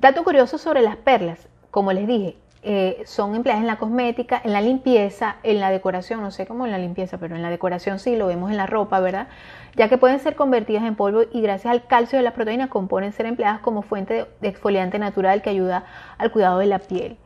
Dato 0.00 0.24
curioso 0.24 0.58
sobre 0.58 0.82
las 0.82 0.96
perlas, 0.96 1.48
como 1.70 1.92
les 1.92 2.06
dije, 2.06 2.36
eh, 2.66 3.02
son 3.04 3.34
empleadas 3.34 3.60
en 3.60 3.66
la 3.66 3.76
cosmética, 3.76 4.40
en 4.42 4.52
la 4.54 4.62
limpieza, 4.62 5.36
en 5.42 5.60
la 5.60 5.70
decoración, 5.70 6.22
no 6.22 6.30
sé 6.30 6.46
cómo 6.46 6.64
en 6.64 6.72
la 6.72 6.78
limpieza, 6.78 7.18
pero 7.18 7.36
en 7.36 7.42
la 7.42 7.50
decoración 7.50 7.98
sí, 7.98 8.16
lo 8.16 8.26
vemos 8.26 8.50
en 8.50 8.56
la 8.56 8.66
ropa, 8.66 9.00
¿verdad? 9.00 9.28
Ya 9.76 9.88
que 9.88 9.98
pueden 9.98 10.18
ser 10.18 10.34
convertidas 10.34 10.84
en 10.84 10.94
polvo 10.94 11.24
y 11.30 11.42
gracias 11.42 11.70
al 11.70 11.86
calcio 11.86 12.18
de 12.18 12.22
las 12.22 12.32
proteínas 12.32 12.70
componen 12.70 13.12
ser 13.12 13.26
empleadas 13.26 13.60
como 13.60 13.82
fuente 13.82 14.26
de 14.40 14.48
exfoliante 14.48 14.98
natural 14.98 15.42
que 15.42 15.50
ayuda 15.50 15.84
al 16.16 16.32
cuidado 16.32 16.58
de 16.58 16.66
la 16.66 16.78
piel. 16.78 17.18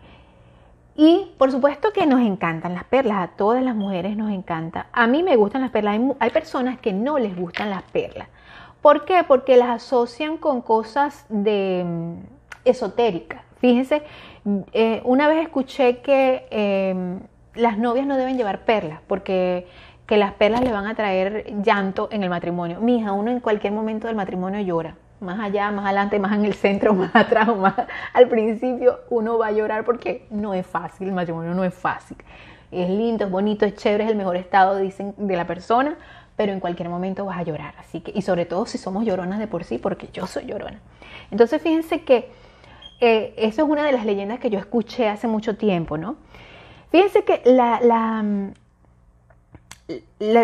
Y 1.00 1.30
por 1.38 1.52
supuesto 1.52 1.92
que 1.92 2.06
nos 2.06 2.20
encantan 2.20 2.74
las 2.74 2.82
perlas, 2.82 3.18
a 3.18 3.28
todas 3.28 3.62
las 3.62 3.76
mujeres 3.76 4.16
nos 4.16 4.32
encanta. 4.32 4.88
A 4.90 5.06
mí 5.06 5.22
me 5.22 5.36
gustan 5.36 5.62
las 5.62 5.70
perlas, 5.70 5.94
hay, 5.94 6.12
hay 6.18 6.30
personas 6.30 6.80
que 6.80 6.92
no 6.92 7.20
les 7.20 7.36
gustan 7.36 7.70
las 7.70 7.84
perlas. 7.84 8.26
¿Por 8.82 9.04
qué? 9.04 9.22
Porque 9.22 9.56
las 9.56 9.68
asocian 9.68 10.38
con 10.38 10.60
cosas 10.60 11.24
de 11.28 11.84
mm, 11.86 12.14
esotéricas. 12.64 13.42
Fíjense, 13.60 14.02
eh, 14.72 15.00
una 15.04 15.28
vez 15.28 15.44
escuché 15.44 15.98
que 15.98 16.48
em, 16.50 17.20
las 17.54 17.78
novias 17.78 18.04
no 18.04 18.16
deben 18.16 18.36
llevar 18.36 18.64
perlas 18.64 19.00
porque 19.06 19.68
que 20.04 20.16
las 20.16 20.32
perlas 20.32 20.62
le 20.62 20.72
van 20.72 20.86
a 20.86 20.96
traer 20.96 21.44
llanto 21.62 22.08
en 22.10 22.24
el 22.24 22.30
matrimonio. 22.30 22.80
Mija, 22.80 23.12
uno 23.12 23.30
en 23.30 23.38
cualquier 23.38 23.72
momento 23.72 24.08
del 24.08 24.16
matrimonio 24.16 24.60
llora. 24.62 24.96
Más 25.20 25.40
allá, 25.40 25.70
más 25.70 25.84
adelante, 25.86 26.18
más 26.18 26.32
en 26.32 26.44
el 26.44 26.54
centro, 26.54 26.94
más 26.94 27.14
atrás, 27.14 27.48
más 27.56 27.74
al 28.12 28.28
principio, 28.28 29.00
uno 29.10 29.38
va 29.38 29.48
a 29.48 29.52
llorar 29.52 29.84
porque 29.84 30.26
no 30.30 30.54
es 30.54 30.66
fácil, 30.66 31.08
el 31.08 31.14
matrimonio 31.14 31.54
no 31.54 31.64
es 31.64 31.74
fácil. 31.74 32.16
Es 32.70 32.88
lindo, 32.88 33.24
es 33.24 33.30
bonito, 33.30 33.64
es 33.64 33.74
chévere, 33.74 34.04
es 34.04 34.10
el 34.10 34.16
mejor 34.16 34.36
estado, 34.36 34.76
dicen, 34.76 35.14
de 35.16 35.36
la 35.36 35.46
persona, 35.46 35.96
pero 36.36 36.52
en 36.52 36.60
cualquier 36.60 36.88
momento 36.88 37.24
vas 37.24 37.38
a 37.38 37.42
llorar. 37.42 37.74
Así 37.78 38.00
que, 38.00 38.12
y 38.14 38.22
sobre 38.22 38.44
todo 38.46 38.66
si 38.66 38.78
somos 38.78 39.04
lloronas 39.04 39.38
de 39.38 39.46
por 39.46 39.64
sí, 39.64 39.78
porque 39.78 40.08
yo 40.12 40.26
soy 40.26 40.44
llorona. 40.46 40.78
Entonces, 41.30 41.60
fíjense 41.62 42.02
que 42.02 42.30
eh, 43.00 43.34
eso 43.36 43.62
es 43.62 43.68
una 43.68 43.84
de 43.84 43.92
las 43.92 44.04
leyendas 44.04 44.38
que 44.40 44.50
yo 44.50 44.58
escuché 44.58 45.08
hace 45.08 45.26
mucho 45.28 45.56
tiempo, 45.56 45.96
¿no? 45.96 46.16
Fíjense 46.90 47.24
que 47.24 47.42
la, 47.44 47.80
la, 47.80 48.24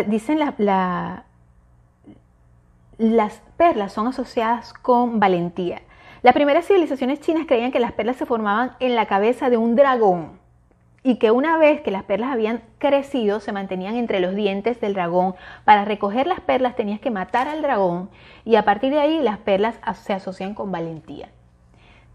dicen 0.03 0.39
la, 0.39 1.24
las 2.97 3.41
perlas 3.57 3.93
son 3.93 4.07
asociadas 4.07 4.73
con 4.73 5.19
valentía. 5.19 5.81
Las 6.21 6.33
primeras 6.33 6.65
civilizaciones 6.65 7.19
chinas 7.19 7.45
creían 7.45 7.71
que 7.71 7.79
las 7.79 7.91
perlas 7.91 8.15
se 8.15 8.25
formaban 8.25 8.71
en 8.79 8.95
la 8.95 9.05
cabeza 9.05 9.49
de 9.49 9.57
un 9.57 9.75
dragón 9.75 10.39
y 11.03 11.17
que 11.17 11.29
una 11.29 11.57
vez 11.59 11.81
que 11.81 11.91
las 11.91 12.03
perlas 12.03 12.31
habían 12.31 12.63
crecido 12.79 13.39
se 13.39 13.51
mantenían 13.51 13.95
entre 13.95 14.19
los 14.19 14.33
dientes 14.33 14.81
del 14.81 14.95
dragón. 14.95 15.35
Para 15.63 15.85
recoger 15.85 16.25
las 16.25 16.39
perlas 16.39 16.75
tenías 16.75 16.99
que 16.99 17.11
matar 17.11 17.47
al 17.47 17.61
dragón 17.61 18.09
y 18.43 18.55
a 18.55 18.65
partir 18.65 18.91
de 18.91 18.99
ahí 18.99 19.21
las 19.21 19.37
perlas 19.37 19.75
se 20.01 20.13
asocian 20.13 20.55
con 20.55 20.71
valentía. 20.71 21.29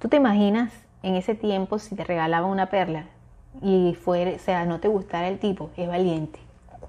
¿Tú 0.00 0.08
te 0.08 0.16
imaginas 0.16 0.72
en 1.04 1.14
ese 1.14 1.36
tiempo 1.36 1.78
si 1.78 1.94
te 1.94 2.02
regalaba 2.02 2.46
una 2.46 2.66
perla 2.66 3.04
y 3.62 3.94
fuera, 3.94 4.32
o 4.32 4.38
sea, 4.38 4.64
no 4.64 4.80
te 4.80 4.88
gustara 4.88 5.28
el 5.28 5.38
tipo, 5.38 5.70
es 5.76 5.86
valiente? 5.86 6.40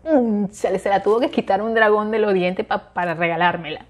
Mm, 0.04 0.46
se, 0.52 0.78
se 0.80 0.90
la 0.90 1.04
tuvo 1.04 1.20
que 1.20 1.30
quitar 1.30 1.62
un 1.62 1.74
dragón 1.74 2.12
de 2.12 2.20
los 2.20 2.34
dientes 2.34 2.66
para 2.66 3.14
regalármela. 3.14 3.86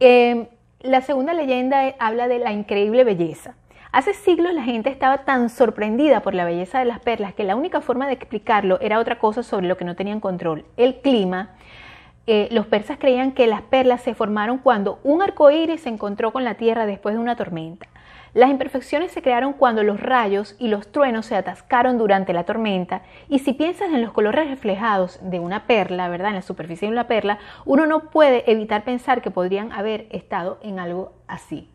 Em, 0.00 0.46
la 0.80 1.00
segunda 1.00 1.32
leyenda 1.32 1.94
habla 1.98 2.28
de 2.28 2.38
la 2.38 2.52
increíble 2.52 3.04
belleza. 3.04 3.54
Hace 3.92 4.12
siglos 4.12 4.52
la 4.52 4.62
gente 4.62 4.90
estaba 4.90 5.24
tan 5.24 5.48
sorprendida 5.48 6.20
por 6.20 6.34
la 6.34 6.44
belleza 6.44 6.80
de 6.80 6.84
las 6.84 7.00
perlas 7.00 7.32
que 7.32 7.44
la 7.44 7.56
única 7.56 7.80
forma 7.80 8.06
de 8.06 8.12
explicarlo 8.12 8.78
era 8.80 8.98
otra 8.98 9.18
cosa 9.18 9.42
sobre 9.42 9.68
lo 9.68 9.78
que 9.78 9.86
no 9.86 9.96
tenían 9.96 10.20
control, 10.20 10.66
el 10.76 10.96
clima. 11.00 11.54
Eh, 12.26 12.48
los 12.50 12.66
persas 12.66 12.98
creían 12.98 13.32
que 13.32 13.46
las 13.46 13.62
perlas 13.62 14.02
se 14.02 14.14
formaron 14.14 14.58
cuando 14.58 14.98
un 15.02 15.22
arco 15.22 15.50
iris 15.50 15.82
se 15.82 15.88
encontró 15.88 16.32
con 16.32 16.44
la 16.44 16.56
tierra 16.56 16.84
después 16.84 17.14
de 17.14 17.20
una 17.20 17.36
tormenta. 17.36 17.88
Las 18.36 18.50
imperfecciones 18.50 19.12
se 19.12 19.22
crearon 19.22 19.54
cuando 19.54 19.82
los 19.82 19.98
rayos 19.98 20.56
y 20.58 20.68
los 20.68 20.92
truenos 20.92 21.24
se 21.24 21.36
atascaron 21.36 21.96
durante 21.96 22.34
la 22.34 22.44
tormenta 22.44 23.00
y 23.30 23.38
si 23.38 23.54
piensas 23.54 23.88
en 23.88 24.02
los 24.02 24.12
colores 24.12 24.50
reflejados 24.50 25.18
de 25.22 25.40
una 25.40 25.66
perla, 25.66 26.10
¿verdad? 26.10 26.28
En 26.28 26.34
la 26.34 26.42
superficie 26.42 26.86
de 26.86 26.92
una 26.92 27.08
perla, 27.08 27.38
uno 27.64 27.86
no 27.86 28.10
puede 28.10 28.50
evitar 28.52 28.84
pensar 28.84 29.22
que 29.22 29.30
podrían 29.30 29.72
haber 29.72 30.06
estado 30.10 30.58
en 30.62 30.78
algo 30.78 31.14
así. 31.26 31.70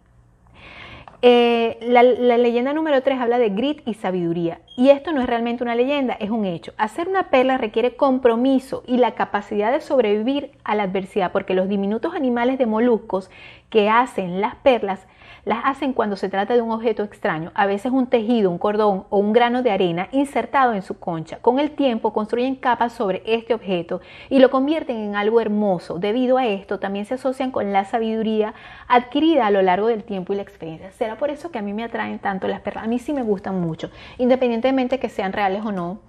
Eh, 1.23 1.77
la, 1.81 2.01
la, 2.01 2.37
leyenda 2.37 2.73
número 2.73 3.03
3 3.03 3.19
habla 3.19 3.37
de 3.37 3.49
grit 3.49 3.81
y 3.87 3.93
sabiduría. 3.93 4.59
Y 4.75 4.89
esto 4.89 5.11
no 5.11 5.21
es 5.21 5.27
realmente 5.27 5.63
una 5.63 5.75
leyenda, 5.75 6.13
es 6.13 6.31
un 6.31 6.45
hecho. 6.45 6.73
Hacer 6.77 7.07
una 7.07 7.29
perla 7.29 7.59
requiere 7.59 7.95
compromiso 7.95 8.83
y 8.87 8.97
la 8.97 9.13
capacidad 9.13 9.71
de 9.71 9.81
sobrevivir 9.81 10.51
a 10.63 10.73
la 10.73 10.83
adversidad, 10.83 11.31
porque 11.31 11.53
los 11.53 11.69
diminutos 11.69 12.15
animales 12.15 12.57
de 12.57 12.65
moluscos 12.65 13.29
que 13.71 13.89
hacen 13.89 14.39
las 14.41 14.53
perlas 14.57 15.07
las 15.43 15.59
hacen 15.63 15.93
cuando 15.93 16.15
se 16.15 16.29
trata 16.29 16.53
de 16.53 16.61
un 16.61 16.71
objeto 16.71 17.03
extraño, 17.03 17.51
a 17.55 17.65
veces 17.65 17.91
un 17.91 18.07
tejido, 18.07 18.51
un 18.51 18.57
cordón 18.57 19.05
o 19.09 19.17
un 19.17 19.33
grano 19.33 19.63
de 19.63 19.71
arena 19.71 20.07
insertado 20.11 20.73
en 20.73 20.81
su 20.81 20.99
concha. 20.99 21.39
Con 21.41 21.59
el 21.59 21.71
tiempo 21.71 22.13
construyen 22.13 22.55
capas 22.55 22.93
sobre 22.93 23.23
este 23.25 23.53
objeto 23.53 24.01
y 24.29 24.39
lo 24.39 24.51
convierten 24.51 24.97
en 24.97 25.15
algo 25.15 25.41
hermoso. 25.41 25.97
Debido 25.97 26.37
a 26.37 26.45
esto 26.45 26.79
también 26.79 27.05
se 27.05 27.15
asocian 27.15 27.51
con 27.51 27.73
la 27.73 27.85
sabiduría 27.85 28.53
adquirida 28.87 29.47
a 29.47 29.51
lo 29.51 29.61
largo 29.61 29.87
del 29.87 30.03
tiempo 30.03 30.33
y 30.33 30.35
la 30.35 30.43
experiencia. 30.43 30.91
Será 30.91 31.17
por 31.17 31.31
eso 31.31 31.51
que 31.51 31.59
a 31.59 31.63
mí 31.63 31.73
me 31.73 31.83
atraen 31.83 32.19
tanto 32.19 32.47
las 32.47 32.61
perlas. 32.61 32.85
A 32.85 32.87
mí 32.87 32.99
sí 32.99 33.13
me 33.13 33.23
gustan 33.23 33.59
mucho, 33.59 33.89
independientemente 34.17 34.99
que 34.99 35.09
sean 35.09 35.33
reales 35.33 35.63
o 35.65 35.71
no. 35.71 35.99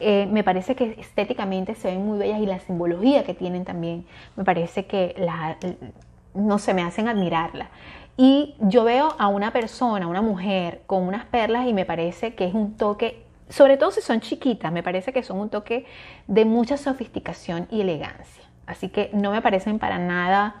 Eh, 0.00 0.28
me 0.30 0.44
parece 0.44 0.76
que 0.76 0.94
estéticamente 0.98 1.74
se 1.74 1.88
ven 1.88 2.06
muy 2.06 2.18
bellas 2.18 2.40
y 2.40 2.46
la 2.46 2.60
simbología 2.60 3.24
que 3.24 3.34
tienen 3.34 3.64
también 3.64 4.06
me 4.36 4.44
parece 4.44 4.86
que 4.86 5.12
la, 5.18 5.58
no 6.34 6.58
se 6.58 6.74
me 6.74 6.82
hacen 6.82 7.08
admirarla. 7.08 7.68
Y 8.16 8.56
yo 8.58 8.84
veo 8.84 9.14
a 9.18 9.28
una 9.28 9.52
persona, 9.52 10.08
una 10.08 10.22
mujer 10.22 10.82
con 10.86 11.04
unas 11.04 11.24
perlas 11.26 11.66
y 11.66 11.72
me 11.72 11.84
parece 11.84 12.34
que 12.34 12.46
es 12.46 12.54
un 12.54 12.76
toque, 12.76 13.24
sobre 13.48 13.76
todo 13.76 13.92
si 13.92 14.00
son 14.00 14.20
chiquitas, 14.20 14.72
me 14.72 14.82
parece 14.82 15.12
que 15.12 15.22
son 15.22 15.38
un 15.38 15.50
toque 15.50 15.86
de 16.26 16.44
mucha 16.44 16.76
sofisticación 16.76 17.68
y 17.70 17.80
elegancia. 17.80 18.44
Así 18.66 18.88
que 18.88 19.10
no 19.12 19.30
me 19.30 19.40
parecen 19.40 19.78
para 19.78 19.98
nada 19.98 20.56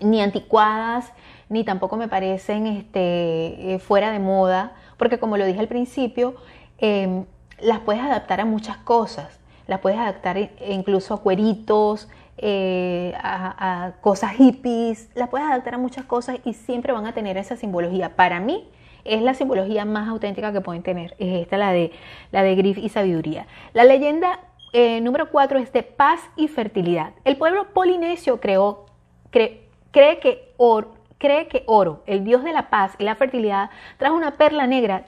ni 0.00 0.20
anticuadas, 0.20 1.12
ni 1.48 1.64
tampoco 1.64 1.96
me 1.96 2.08
parecen 2.08 2.66
este, 2.66 3.74
eh, 3.74 3.78
fuera 3.78 4.12
de 4.12 4.18
moda, 4.18 4.72
porque 4.96 5.18
como 5.18 5.36
lo 5.36 5.46
dije 5.46 5.60
al 5.60 5.68
principio, 5.68 6.34
em, 6.78 7.24
las 7.58 7.80
puedes 7.80 8.02
adaptar 8.02 8.40
a 8.40 8.44
muchas 8.44 8.76
cosas. 8.78 9.40
Las 9.66 9.80
puedes 9.80 9.98
adaptar 9.98 10.36
incluso 10.68 11.14
a 11.14 11.22
cueritos, 11.22 12.08
eh, 12.42 13.12
a, 13.18 13.92
cosas 14.00 14.32
hippies, 14.32 15.10
las 15.14 15.28
puedes 15.28 15.46
adaptar 15.46 15.74
a 15.74 15.78
muchas 15.78 16.06
cosas 16.06 16.38
y 16.42 16.54
siempre 16.54 16.90
van 16.90 17.04
a 17.04 17.12
tener 17.12 17.36
esa 17.36 17.54
simbología. 17.54 18.16
Para 18.16 18.40
mí 18.40 18.66
es 19.04 19.20
la 19.20 19.34
simbología 19.34 19.84
más 19.84 20.08
auténtica 20.08 20.50
que 20.50 20.62
pueden 20.62 20.82
tener, 20.82 21.14
es 21.18 21.42
esta 21.42 21.58
la 21.58 21.70
de, 21.72 21.92
la 22.32 22.42
de 22.42 22.52
y 22.54 22.88
sabiduría. 22.88 23.46
La 23.74 23.84
leyenda 23.84 24.40
eh, 24.72 25.02
número 25.02 25.30
4 25.30 25.58
es 25.58 25.70
de 25.74 25.82
paz 25.82 26.22
y 26.34 26.48
fertilidad. 26.48 27.12
El 27.24 27.36
pueblo 27.36 27.74
polinesio 27.74 28.40
creó, 28.40 28.86
cree, 29.30 29.60
que 29.92 30.54
oro, 30.56 30.94
cree 31.18 31.46
que 31.46 31.64
oro, 31.66 32.02
el 32.06 32.24
dios 32.24 32.42
de 32.42 32.54
la 32.54 32.70
paz 32.70 32.94
y 32.98 33.04
la 33.04 33.16
fertilidad, 33.16 33.68
trajo 33.98 34.16
una 34.16 34.38
perla 34.38 34.66
negra 34.66 35.04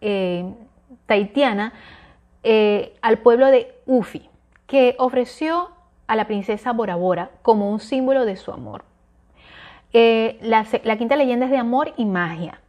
eh, 0.00 0.44
taitiana 1.06 1.72
al 3.02 3.18
pueblo 3.18 3.48
de 3.48 3.74
Ufi, 3.86 4.28
que 4.68 4.94
ofreció 4.98 5.73
a 6.06 6.16
la 6.16 6.26
princesa 6.26 6.72
Bora 6.72 6.96
Bora 6.96 7.30
como 7.42 7.70
un 7.70 7.80
símbolo 7.80 8.24
de 8.24 8.36
su 8.36 8.52
amor. 8.52 8.84
Eh, 9.92 10.38
la, 10.42 10.64
quinta 10.96 11.16
leyenda 11.16 11.46
es 11.46 11.50
de 11.50 11.58
amor 11.58 11.92
y 11.96 12.04
magia. 12.04 12.60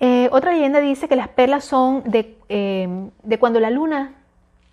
Eh, 0.00 0.28
otra 0.32 0.52
leyenda 0.52 0.80
dice 0.80 1.08
que 1.08 1.16
las 1.16 1.28
perlas 1.28 1.64
son 1.64 2.02
de, 2.04 2.38
eh, 2.48 3.10
de 3.22 3.38
cuando 3.38 3.60
la 3.60 3.70
luna 3.70 4.17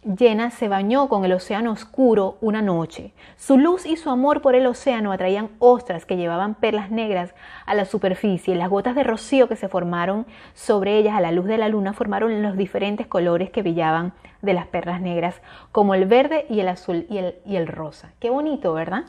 llena 0.05 0.51
se 0.51 0.67
bañó 0.67 1.09
con 1.09 1.25
el 1.25 1.33
océano 1.33 1.71
oscuro 1.71 2.37
una 2.39 2.61
noche. 2.61 3.13
Su 3.37 3.57
luz 3.57 3.85
y 3.85 3.95
su 3.95 4.09
amor 4.09 4.41
por 4.41 4.55
el 4.55 4.67
océano 4.67 5.11
atraían 5.11 5.49
ostras 5.59 6.05
que 6.05 6.17
llevaban 6.17 6.55
perlas 6.55 6.91
negras 6.91 7.33
a 7.65 7.73
la 7.73 7.85
superficie. 7.85 8.55
Las 8.55 8.69
gotas 8.69 8.95
de 8.95 9.03
rocío 9.03 9.47
que 9.47 9.55
se 9.55 9.67
formaron 9.67 10.25
sobre 10.53 10.97
ellas 10.97 11.15
a 11.15 11.21
la 11.21 11.31
luz 11.31 11.45
de 11.45 11.57
la 11.57 11.69
luna 11.69 11.93
formaron 11.93 12.43
los 12.43 12.55
diferentes 12.55 13.07
colores 13.07 13.49
que 13.49 13.63
brillaban 13.63 14.13
de 14.41 14.53
las 14.53 14.67
perlas 14.67 15.01
negras, 15.01 15.41
como 15.71 15.95
el 15.95 16.05
verde 16.05 16.45
y 16.49 16.59
el 16.59 16.67
azul 16.67 17.07
y 17.09 17.17
el, 17.17 17.35
y 17.45 17.55
el 17.55 17.67
rosa. 17.67 18.13
Qué 18.19 18.29
bonito, 18.29 18.73
¿verdad? 18.73 19.05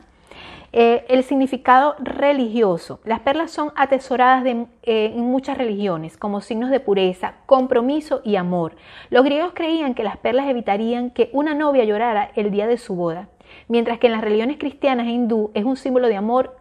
Eh, 0.79 1.07
el 1.09 1.23
significado 1.23 1.95
religioso. 1.97 2.99
Las 3.03 3.21
perlas 3.21 3.49
son 3.49 3.73
atesoradas 3.75 4.45
eh, 4.45 4.65
en 4.83 5.21
muchas 5.21 5.57
religiones 5.57 6.17
como 6.17 6.39
signos 6.39 6.69
de 6.69 6.79
pureza, 6.79 7.33
compromiso 7.47 8.21
y 8.23 8.35
amor. 8.35 8.75
Los 9.09 9.25
griegos 9.25 9.53
creían 9.55 9.95
que 9.95 10.03
las 10.03 10.17
perlas 10.17 10.47
evitarían 10.47 11.09
que 11.09 11.31
una 11.33 11.55
novia 11.55 11.83
llorara 11.83 12.29
el 12.35 12.51
día 12.51 12.67
de 12.67 12.77
su 12.77 12.93
boda, 12.93 13.27
mientras 13.67 13.97
que 13.97 14.05
en 14.05 14.13
las 14.13 14.21
religiones 14.21 14.57
cristianas 14.59 15.07
e 15.07 15.13
hindú 15.13 15.49
es 15.55 15.65
un 15.65 15.77
símbolo 15.77 16.09
de 16.09 16.15
amor, 16.15 16.59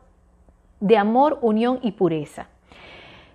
de 0.81 0.97
amor, 0.97 1.39
unión 1.43 1.79
y 1.83 1.93
pureza. 1.93 2.49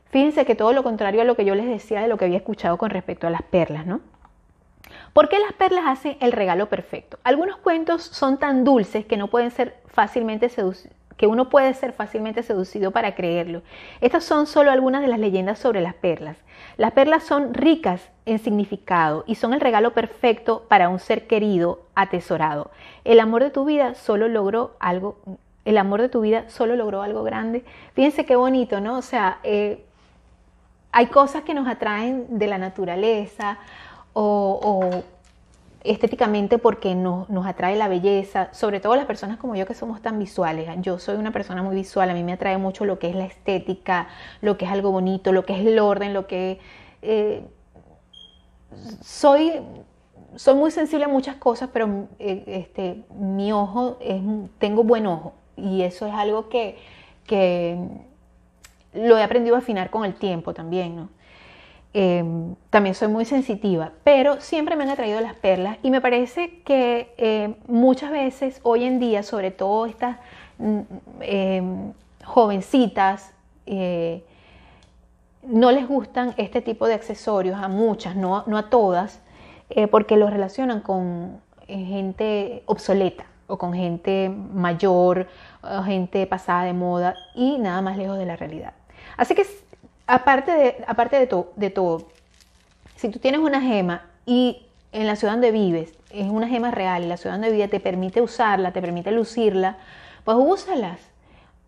Fíjense 0.09 0.45
que 0.45 0.55
todo 0.55 0.73
lo 0.73 0.81
contrario 0.81 1.21
a 1.21 1.25
lo 1.25 1.35
que 1.35 1.45
yo 1.45 1.53
les 1.53 1.67
decía 1.67 2.01
de 2.01 2.07
lo 2.07 2.17
que 2.17 2.25
había 2.25 2.37
escuchado 2.37 2.79
con 2.79 2.89
respecto 2.89 3.27
a 3.27 3.29
las 3.29 3.43
perlas, 3.43 3.85
¿no? 3.85 4.01
¿Por 5.13 5.27
qué 5.27 5.39
las 5.39 5.53
perlas 5.53 5.85
hacen 5.87 6.17
el 6.21 6.31
regalo 6.31 6.69
perfecto? 6.69 7.19
Algunos 7.23 7.57
cuentos 7.57 8.01
son 8.01 8.37
tan 8.37 8.63
dulces 8.63 9.05
que 9.05 9.17
no 9.17 9.27
pueden 9.27 9.51
ser 9.51 9.75
fácilmente 9.87 10.49
que 11.17 11.27
uno 11.27 11.49
puede 11.49 11.73
ser 11.75 11.93
fácilmente 11.93 12.41
seducido 12.41 12.89
para 12.89 13.13
creerlo. 13.13 13.61
Estas 13.99 14.23
son 14.23 14.47
solo 14.47 14.71
algunas 14.71 15.01
de 15.01 15.07
las 15.07 15.19
leyendas 15.19 15.59
sobre 15.59 15.79
las 15.79 15.93
perlas. 15.93 16.37
Las 16.77 16.93
perlas 16.93 17.23
son 17.23 17.53
ricas 17.53 18.09
en 18.25 18.39
significado 18.39 19.23
y 19.27 19.35
son 19.35 19.53
el 19.53 19.61
regalo 19.61 19.93
perfecto 19.93 20.65
para 20.67 20.89
un 20.89 20.97
ser 20.97 21.27
querido, 21.27 21.81
atesorado. 21.93 22.71
El 23.03 23.19
amor 23.19 23.43
de 23.43 23.51
tu 23.51 23.65
vida 23.65 23.93
solo 23.93 24.29
logró 24.29 24.75
algo, 24.79 25.19
el 25.63 25.77
amor 25.77 26.01
de 26.01 26.09
tu 26.09 26.21
vida 26.21 26.49
solo 26.49 26.75
logró 26.75 27.03
algo 27.03 27.21
grande. 27.21 27.63
Fíjense 27.93 28.25
qué 28.25 28.35
bonito, 28.35 28.79
¿no? 28.81 28.97
O 28.97 29.03
sea, 29.03 29.37
eh, 29.43 29.85
hay 30.91 31.05
cosas 31.07 31.43
que 31.43 31.53
nos 31.53 31.67
atraen 31.67 32.39
de 32.39 32.47
la 32.47 32.57
naturaleza 32.57 33.59
o, 34.13 35.03
estéticamente 35.83 36.59
porque 36.59 36.93
nos, 36.93 37.27
atrae 37.45 37.75
la 37.75 37.87
belleza, 37.87 38.49
sobre 38.53 38.79
todo 38.79 38.95
las 38.95 39.05
personas 39.05 39.37
como 39.37 39.55
yo 39.55 39.65
que 39.65 39.73
somos 39.73 40.01
tan 40.01 40.19
visuales. 40.19 40.69
Yo 40.81 40.99
soy 40.99 41.15
una 41.15 41.31
persona 41.31 41.63
muy 41.63 41.75
visual, 41.75 42.09
a 42.09 42.13
mí 42.13 42.23
me 42.23 42.33
atrae 42.33 42.57
mucho 42.57 42.85
lo 42.85 42.99
que 42.99 43.09
es 43.09 43.15
la 43.15 43.25
estética, 43.25 44.07
lo 44.41 44.57
que 44.57 44.65
es 44.65 44.71
algo 44.71 44.91
bonito, 44.91 45.31
lo 45.31 45.45
que 45.45 45.53
es 45.53 45.65
el 45.65 45.79
orden, 45.79 46.13
lo 46.13 46.27
que... 46.27 46.59
Eh, 47.01 47.43
soy, 49.01 49.53
soy 50.35 50.55
muy 50.55 50.71
sensible 50.71 51.05
a 51.05 51.07
muchas 51.07 51.35
cosas, 51.35 51.69
pero 51.73 52.07
eh, 52.19 52.43
este, 52.47 53.03
mi 53.17 53.51
ojo, 53.51 53.97
es, 53.99 54.21
tengo 54.59 54.83
buen 54.83 55.07
ojo 55.07 55.33
y 55.57 55.81
eso 55.81 56.05
es 56.07 56.13
algo 56.13 56.47
que, 56.49 56.77
que 57.25 57.77
lo 58.93 59.17
he 59.17 59.23
aprendido 59.23 59.55
a 59.55 59.59
afinar 59.59 59.89
con 59.89 60.05
el 60.05 60.13
tiempo 60.13 60.53
también, 60.53 60.95
¿no? 60.95 61.09
Em, 61.93 62.55
también 62.69 62.95
soy 62.95 63.09
muy 63.09 63.25
sensitiva, 63.25 63.91
pero 64.05 64.39
siempre 64.39 64.77
me 64.77 64.83
han 64.83 64.91
atraído 64.91 65.19
las 65.19 65.35
perlas 65.35 65.77
y 65.83 65.91
me 65.91 65.99
parece 65.99 66.61
que 66.63 67.13
eh, 67.17 67.55
muchas 67.67 68.11
veces 68.11 68.61
hoy 68.63 68.85
en 68.85 68.97
día, 68.99 69.23
sobre 69.23 69.51
todo 69.51 69.85
estas 69.85 70.17
mm, 70.57 70.79
em, 71.19 71.93
jovencitas, 72.23 73.33
eh, 73.65 74.23
no 75.43 75.71
les 75.71 75.85
gustan 75.85 76.33
este 76.37 76.61
tipo 76.61 76.87
de 76.87 76.93
accesorios, 76.93 77.59
a 77.61 77.67
muchas, 77.67 78.15
no, 78.15 78.37
a 78.37 78.69
todas, 78.69 79.19
eh, 79.69 79.87
porque 79.87 80.15
los 80.15 80.29
relacionan 80.29 80.79
con 80.79 81.41
gente 81.67 82.63
obsoleta 82.67 83.25
o 83.47 83.57
con 83.57 83.73
gente 83.73 84.29
mayor, 84.29 85.27
o 85.61 85.83
gente 85.83 86.25
pasada 86.25 86.63
de 86.63 86.73
moda 86.73 87.15
y 87.35 87.57
nada 87.57 87.81
más 87.81 87.97
lejos 87.97 88.17
de 88.17 88.25
la 88.25 88.37
realidad. 88.37 88.73
Así 89.17 89.35
que 89.35 89.45
aparte 90.11 90.51
de, 90.51 90.83
aparte 90.87 91.25
de, 91.55 91.69
todo, 91.69 92.07
si 92.97 93.09
tú 93.09 93.19
tienes 93.19 93.39
una 93.39 93.61
gema 93.61 94.03
y 94.25 94.63
en 94.91 95.07
la 95.07 95.15
ciudad 95.15 95.33
donde 95.33 95.51
vives 95.51 95.93
es 96.09 96.29
una 96.29 96.49
gema 96.49 96.69
real 96.69 97.07
la 97.07 97.15
ciudad 97.15 97.35
donde 97.35 97.49
vives 97.49 97.69
te 97.69 97.79
permite 97.79 98.21
usarla, 98.21 98.73
te 98.73 98.81
permite 98.81 99.11
lucirla, 99.11 99.77
pues 100.25 100.37
úsalas. 100.37 100.99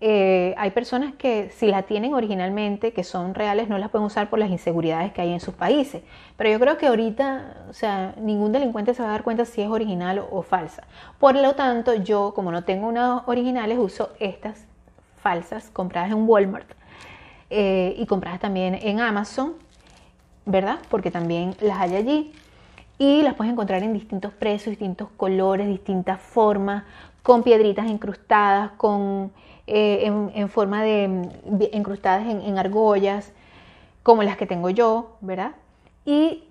Eh, 0.06 0.54
hay 0.58 0.72
personas 0.72 1.14
que 1.14 1.50
si 1.56 1.68
la 1.68 1.84
tienen 1.84 2.14
originalmente, 2.14 2.92
que 2.92 3.06
son 3.06 3.34
reales, 3.34 3.70
no 3.70 3.78
las 3.78 3.90
pueden 3.90 4.06
usar 4.06 4.30
por 4.30 4.38
las 4.38 4.50
inseguridades 4.50 5.14
que 5.14 5.22
hay 5.22 5.32
en 5.32 5.40
sus 5.40 5.54
países. 5.54 6.04
Pero 6.36 6.50
yo 6.50 6.60
creo 6.60 6.78
que 6.78 6.88
ahorita, 6.88 7.68
o 7.70 7.74
sea, 7.74 8.14
ningún 8.18 8.52
delincuente 8.52 8.94
se 8.94 9.02
va 9.02 9.08
a 9.08 9.12
dar 9.14 9.24
cuenta 9.24 9.46
si 9.46 9.62
es 9.62 9.70
original 9.70 10.20
o, 10.20 10.28
o 10.30 10.42
falsa. 10.42 10.84
Por 11.20 11.36
lo 11.36 11.56
tanto, 11.56 11.94
yo, 11.94 12.34
como 12.36 12.52
no 12.52 12.66
tengo 12.66 12.88
unas 12.88 13.22
originales, 13.28 13.78
uso 13.78 14.10
estas 14.20 14.66
falsas 15.22 15.70
compradas 15.70 16.12
en 16.12 16.28
Walmart 16.28 16.70
eh, 17.50 17.96
y 17.98 18.06
compradas 18.06 18.40
también 18.40 18.76
en 18.82 19.00
Amazon, 19.00 19.54
¿verdad? 20.46 20.80
Porque 20.90 21.12
también 21.12 21.56
las 21.62 21.80
hay 21.80 21.96
allí. 21.96 22.34
Y 22.98 23.22
las 23.22 23.34
puedes 23.34 23.52
encontrar 23.52 23.84
en 23.84 23.94
distintos 23.94 24.34
precios, 24.34 24.72
distintos 24.72 25.10
colores, 25.18 25.68
distintas 25.68 26.22
formas, 26.22 26.84
con 27.24 27.44
piedritas 27.44 27.88
incrustadas, 27.88 28.72
con, 28.72 29.32
eh, 29.66 30.12
en, 30.36 30.50
forma 30.50 30.84
de 30.84 31.30
incrustadas 31.72 32.28
en, 32.28 32.58
argollas, 32.58 33.32
como 34.04 34.24
las 34.24 34.36
que 34.36 34.46
tengo 34.46 34.70
yo, 34.70 35.16
¿verdad? 35.22 35.54
Y 36.06 36.44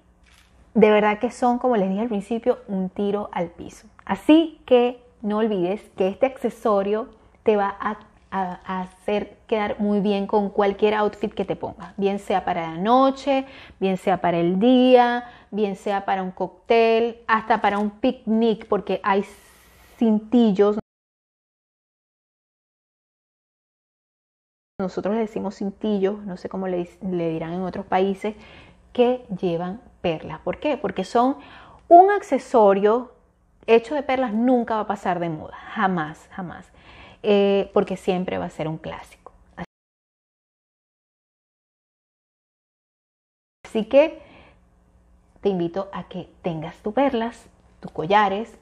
de 0.74 0.90
verdad 0.90 1.18
que 1.18 1.30
son, 1.30 1.58
como 1.58 1.76
les 1.76 1.90
dije 1.90 2.00
al 2.00 2.08
principio, 2.08 2.58
un 2.68 2.88
tiro 2.88 3.28
al 3.32 3.48
piso. 3.48 3.86
Así 4.06 4.60
que 4.64 4.98
no 5.20 5.38
olvides 5.38 5.82
que 5.96 6.08
este 6.08 6.26
accesorio 6.26 7.08
te 7.42 7.56
va 7.56 7.76
a 7.78 7.98
a, 8.32 8.80
hacer 8.80 9.36
quedar 9.46 9.78
muy 9.78 10.00
bien 10.00 10.26
con 10.26 10.48
cualquier 10.48 10.94
outfit 10.94 11.32
que 11.32 11.44
te 11.44 11.54
pongas, 11.54 11.94
bien 11.98 12.18
sea 12.18 12.44
para 12.44 12.62
la 12.62 12.78
noche, 12.78 13.44
bien 13.78 13.98
sea 13.98 14.20
para 14.22 14.38
el 14.38 14.58
día, 14.58 15.24
bien 15.50 15.76
sea 15.76 16.06
para 16.06 16.22
un 16.22 16.30
cóctel, 16.30 17.18
hasta 17.26 17.60
para 17.60 17.78
un 17.78 17.90
picnic, 17.90 18.66
porque 18.66 19.00
hay 19.04 19.24
cintillos. 19.98 20.78
Nosotros 24.80 25.14
le 25.14 25.20
decimos 25.20 25.58
cintillos, 25.58 26.24
no 26.24 26.36
sé 26.38 26.48
cómo 26.48 26.66
le, 26.66 26.88
le 27.02 27.28
dirán 27.28 27.52
en 27.52 27.62
otros 27.62 27.84
países, 27.84 28.34
que 28.94 29.24
llevan 29.40 29.80
perlas. 30.00 30.40
¿Por 30.40 30.58
qué? 30.58 30.78
Porque 30.78 31.04
son 31.04 31.36
un 31.88 32.10
accesorio 32.10 33.12
hecho 33.66 33.94
de 33.94 34.02
perlas, 34.02 34.32
nunca 34.32 34.76
va 34.76 34.80
a 34.80 34.86
pasar 34.86 35.20
de 35.20 35.28
moda, 35.28 35.56
jamás, 35.74 36.28
jamás. 36.32 36.72
Eh, 37.22 37.70
porque 37.72 37.96
siempre 37.96 38.38
va 38.38 38.46
a 38.46 38.50
ser 38.50 38.66
un 38.66 38.78
clásico. 38.78 39.32
Así 43.64 43.84
que 43.84 44.20
te 45.40 45.48
invito 45.48 45.88
a 45.92 46.04
que 46.04 46.28
tengas 46.42 46.76
tus 46.82 46.92
perlas, 46.92 47.46
tus 47.80 47.90
collares, 47.90 48.58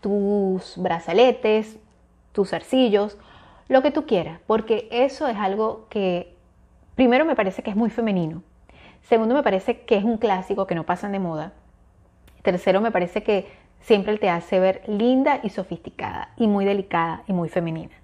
tus 0.00 0.74
brazaletes, 0.76 1.76
tus 2.32 2.52
arcillos, 2.52 3.18
lo 3.68 3.82
que 3.82 3.90
tú 3.90 4.06
quieras, 4.06 4.40
porque 4.46 4.88
eso 4.90 5.28
es 5.28 5.36
algo 5.36 5.86
que 5.90 6.34
primero 6.94 7.24
me 7.24 7.36
parece 7.36 7.62
que 7.62 7.70
es 7.70 7.76
muy 7.76 7.90
femenino, 7.90 8.42
segundo 9.02 9.34
me 9.34 9.42
parece 9.42 9.82
que 9.82 9.96
es 9.96 10.04
un 10.04 10.16
clásico 10.16 10.66
que 10.66 10.74
no 10.74 10.84
pasan 10.84 11.12
de 11.12 11.18
moda, 11.18 11.52
tercero 12.42 12.80
me 12.80 12.90
parece 12.90 13.22
que 13.22 13.46
siempre 13.80 14.18
te 14.18 14.28
hace 14.28 14.60
ver 14.60 14.82
linda 14.86 15.40
y 15.42 15.50
sofisticada 15.50 16.30
y 16.36 16.46
muy 16.46 16.64
delicada 16.64 17.22
y 17.26 17.32
muy 17.32 17.48
femenina. 17.48 17.94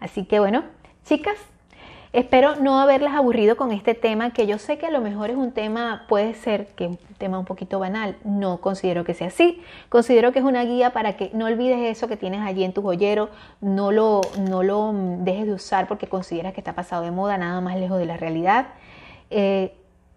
Así 0.00 0.24
que 0.24 0.38
bueno, 0.38 0.64
chicas, 1.04 1.38
Espero 2.16 2.56
no 2.56 2.80
haberlas 2.80 3.14
aburrido 3.14 3.58
con 3.58 3.72
este 3.72 3.92
tema, 3.92 4.30
que 4.30 4.46
yo 4.46 4.56
sé 4.56 4.78
que 4.78 4.86
a 4.86 4.90
lo 4.90 5.02
mejor 5.02 5.28
es 5.28 5.36
un 5.36 5.52
tema, 5.52 6.06
puede 6.08 6.32
ser 6.32 6.66
que 6.68 6.86
un 6.86 6.98
tema 7.18 7.38
un 7.38 7.44
poquito 7.44 7.78
banal. 7.78 8.16
No 8.24 8.62
considero 8.62 9.04
que 9.04 9.12
sea 9.12 9.26
así. 9.26 9.60
Considero 9.90 10.32
que 10.32 10.38
es 10.38 10.44
una 10.46 10.64
guía 10.64 10.94
para 10.94 11.18
que 11.18 11.30
no 11.34 11.44
olvides 11.44 11.78
eso 11.78 12.08
que 12.08 12.16
tienes 12.16 12.40
allí 12.40 12.64
en 12.64 12.72
tu 12.72 12.80
joyero, 12.80 13.28
no 13.60 13.92
lo, 13.92 14.22
no 14.48 14.62
lo 14.62 14.94
dejes 14.94 15.44
de 15.44 15.52
usar 15.52 15.88
porque 15.88 16.06
consideras 16.06 16.54
que 16.54 16.60
está 16.60 16.74
pasado 16.74 17.02
de 17.02 17.10
moda, 17.10 17.36
nada 17.36 17.60
más 17.60 17.76
lejos 17.76 17.98
de 17.98 18.06
la 18.06 18.16
realidad. 18.16 18.68
Eh, 19.28 19.74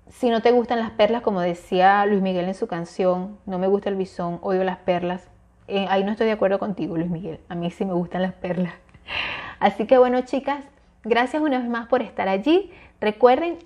si 0.10 0.30
no 0.30 0.42
te 0.42 0.52
gustan 0.52 0.80
las 0.80 0.92
perlas, 0.92 1.22
como 1.22 1.42
decía 1.42 2.06
Luis 2.06 2.22
Miguel 2.22 2.46
en 2.46 2.56
su 2.56 2.68
canción, 2.68 3.38
no 3.46 3.60
me 3.60 3.68
gusta 3.68 3.90
el 3.90 3.96
bisón, 3.96 4.40
odio 4.42 4.64
las 4.64 4.78
perlas. 4.78 5.28
Eh, 5.68 5.86
ahí 5.90 6.04
no 6.04 6.12
estoy 6.12 6.26
de 6.26 6.34
acuerdo 6.34 6.58
contigo, 6.58 6.98
Luis 6.98 7.10
Miguel. 7.10 7.40
A 7.48 7.56
mí 7.56 7.70
sí 7.70 7.86
me 7.86 7.94
gustan 7.94 8.24
las 8.24 8.34
perlas. 8.34 8.74
Así 9.60 9.86
que 9.86 9.98
bueno, 9.98 10.22
chicas, 10.22 10.66
gracias 11.04 11.42
una 11.42 11.60
vez 11.60 11.70
más 11.70 11.88
por 11.88 12.02
estar 12.02 12.28
allí. 12.28 12.72
Recuerden 13.00 13.60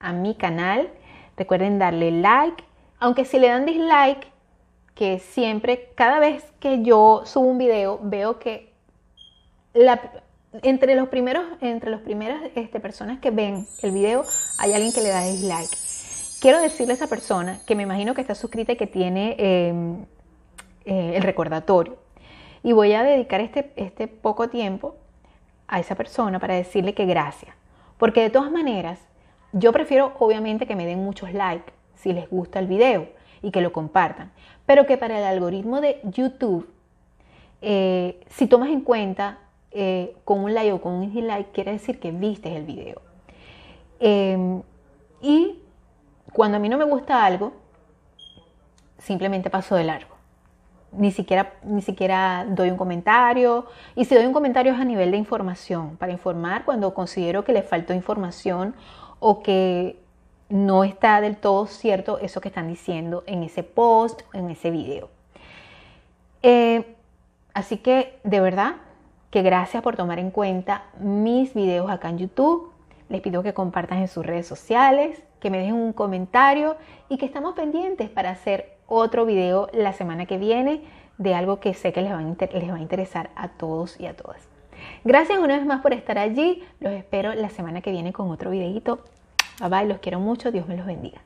a 0.00 0.12
mi 0.12 0.34
canal, 0.34 0.90
recuerden 1.36 1.78
darle 1.78 2.10
like, 2.10 2.64
aunque 2.98 3.24
si 3.24 3.38
le 3.38 3.48
dan 3.48 3.64
dislike, 3.64 4.32
que 4.94 5.20
siempre, 5.20 5.90
cada 5.94 6.18
vez 6.18 6.52
que 6.58 6.82
yo 6.82 7.22
subo 7.24 7.46
un 7.46 7.58
video, 7.58 8.00
veo 8.02 8.40
que 8.40 8.72
la, 9.72 10.00
entre 10.62 10.94
los 10.94 11.08
primeros, 11.08 11.44
entre 11.60 11.90
los 11.90 12.00
primeras 12.00 12.42
este, 12.54 12.80
personas 12.80 13.18
que 13.20 13.30
ven 13.30 13.66
el 13.82 13.90
video, 13.90 14.24
hay 14.58 14.72
alguien 14.72 14.92
que 14.92 15.02
le 15.02 15.10
da 15.10 15.22
dislike. 15.24 15.70
Quiero 16.40 16.60
decirle 16.60 16.92
a 16.92 16.96
esa 16.96 17.06
persona 17.08 17.60
que 17.66 17.74
me 17.74 17.82
imagino 17.82 18.14
que 18.14 18.20
está 18.20 18.34
suscrita 18.34 18.72
y 18.72 18.76
que 18.76 18.86
tiene 18.86 19.34
em, 19.38 20.04
eh, 20.84 21.16
el 21.16 21.22
recordatorio. 21.22 21.98
Y 22.62 22.72
voy 22.72 22.92
a 22.92 23.02
dedicar 23.02 23.40
este, 23.40 23.72
este 23.76 24.08
poco 24.08 24.48
tiempo 24.48 24.96
a 25.66 25.80
esa 25.80 25.94
persona 25.94 26.38
para 26.38 26.54
decirle 26.54 26.94
que 26.94 27.06
gracias. 27.06 27.54
Porque 27.98 28.22
de 28.22 28.30
todas 28.30 28.50
maneras, 28.50 29.00
yo 29.52 29.72
prefiero 29.72 30.14
obviamente 30.18 30.66
que 30.66 30.76
me 30.76 30.86
den 30.86 31.04
muchos 31.04 31.32
likes 31.32 31.72
si 31.96 32.12
les 32.12 32.30
gusta 32.30 32.58
el 32.58 32.68
video 32.68 33.08
y 33.42 33.50
que 33.50 33.60
lo 33.60 33.72
compartan. 33.72 34.32
Pero 34.64 34.86
que 34.86 34.96
para 34.96 35.18
el 35.18 35.24
algoritmo 35.24 35.80
de 35.80 36.00
YouTube, 36.04 36.68
eh, 37.60 38.20
si 38.28 38.46
tomas 38.46 38.68
en 38.70 38.82
cuenta 38.82 39.38
eh, 39.70 40.16
con 40.24 40.40
un 40.40 40.54
like 40.54 40.72
o 40.72 40.80
con 40.80 40.94
un 40.94 41.12
dislike, 41.12 41.52
quiere 41.52 41.72
decir 41.72 42.00
que 42.00 42.10
viste 42.10 42.54
el 42.56 42.64
video. 42.64 43.02
Em, 44.00 44.62
y 45.20 45.58
cuando 46.32 46.56
a 46.56 46.60
mí 46.60 46.68
no 46.68 46.78
me 46.78 46.84
gusta 46.84 47.24
algo, 47.24 47.52
simplemente 48.98 49.50
paso 49.50 49.76
de 49.76 49.84
largo. 49.84 50.16
Ni 50.92 51.10
siquiera, 51.10 51.54
ni 51.64 51.82
siquiera 51.82 52.46
doy 52.48 52.70
un 52.70 52.76
comentario. 52.76 53.66
Y 53.94 54.04
si 54.06 54.14
doy 54.14 54.24
un 54.24 54.32
comentario 54.32 54.72
es 54.72 54.80
a 54.80 54.84
nivel 54.84 55.10
de 55.10 55.16
información, 55.16 55.96
para 55.96 56.12
informar 56.12 56.64
cuando 56.64 56.94
considero 56.94 57.44
que 57.44 57.52
le 57.52 57.62
faltó 57.62 57.92
información 57.92 58.74
o 59.20 59.42
que 59.42 59.98
no 60.48 60.84
está 60.84 61.20
del 61.20 61.36
todo 61.36 61.66
cierto 61.66 62.18
eso 62.18 62.40
que 62.40 62.48
están 62.48 62.68
diciendo 62.68 63.22
en 63.26 63.42
ese 63.42 63.62
post, 63.62 64.22
en 64.32 64.50
ese 64.50 64.70
video. 64.70 65.10
Eh, 66.42 66.94
así 67.52 67.78
que 67.78 68.18
de 68.24 68.40
verdad 68.40 68.76
que 69.30 69.42
gracias 69.42 69.82
por 69.82 69.96
tomar 69.96 70.18
en 70.18 70.30
cuenta 70.30 70.84
mis 71.00 71.54
videos 71.54 71.90
acá 71.90 72.08
en 72.08 72.18
YouTube. 72.18 72.72
Les 73.08 73.20
pido 73.20 73.42
que 73.42 73.54
compartan 73.54 73.98
en 73.98 74.08
sus 74.08 74.24
redes 74.24 74.46
sociales, 74.46 75.22
que 75.40 75.50
me 75.50 75.58
dejen 75.58 75.74
un 75.74 75.92
comentario 75.92 76.76
y 77.08 77.18
que 77.18 77.26
estamos 77.26 77.54
pendientes 77.54 78.10
para 78.10 78.30
hacer 78.30 78.76
otro 78.86 79.24
video 79.26 79.68
la 79.72 79.92
semana 79.92 80.26
que 80.26 80.38
viene 80.38 80.82
de 81.18 81.34
algo 81.34 81.60
que 81.60 81.74
sé 81.74 81.92
que 81.92 82.02
les 82.02 82.12
va 82.12 82.18
a, 82.18 82.80
interesar 82.80 83.30
a 83.34 83.48
todos 83.48 83.98
y 84.00 84.06
a 84.06 84.16
todas. 84.16 84.48
Gracias 85.04 85.38
una 85.38 85.56
vez 85.56 85.66
más 85.66 85.80
por 85.80 85.92
estar 85.92 86.18
allí. 86.18 86.62
Los 86.80 86.92
espero 86.92 87.34
la 87.34 87.50
semana 87.50 87.80
que 87.80 87.90
viene 87.90 88.12
con 88.12 88.30
otro 88.30 88.50
videito. 88.50 89.00
Bye 89.60 89.68
bye, 89.68 89.86
los 89.86 89.98
quiero 89.98 90.20
mucho. 90.20 90.52
Dios 90.52 90.66
me 90.68 90.76
los 90.76 90.86
bendiga. 90.86 91.20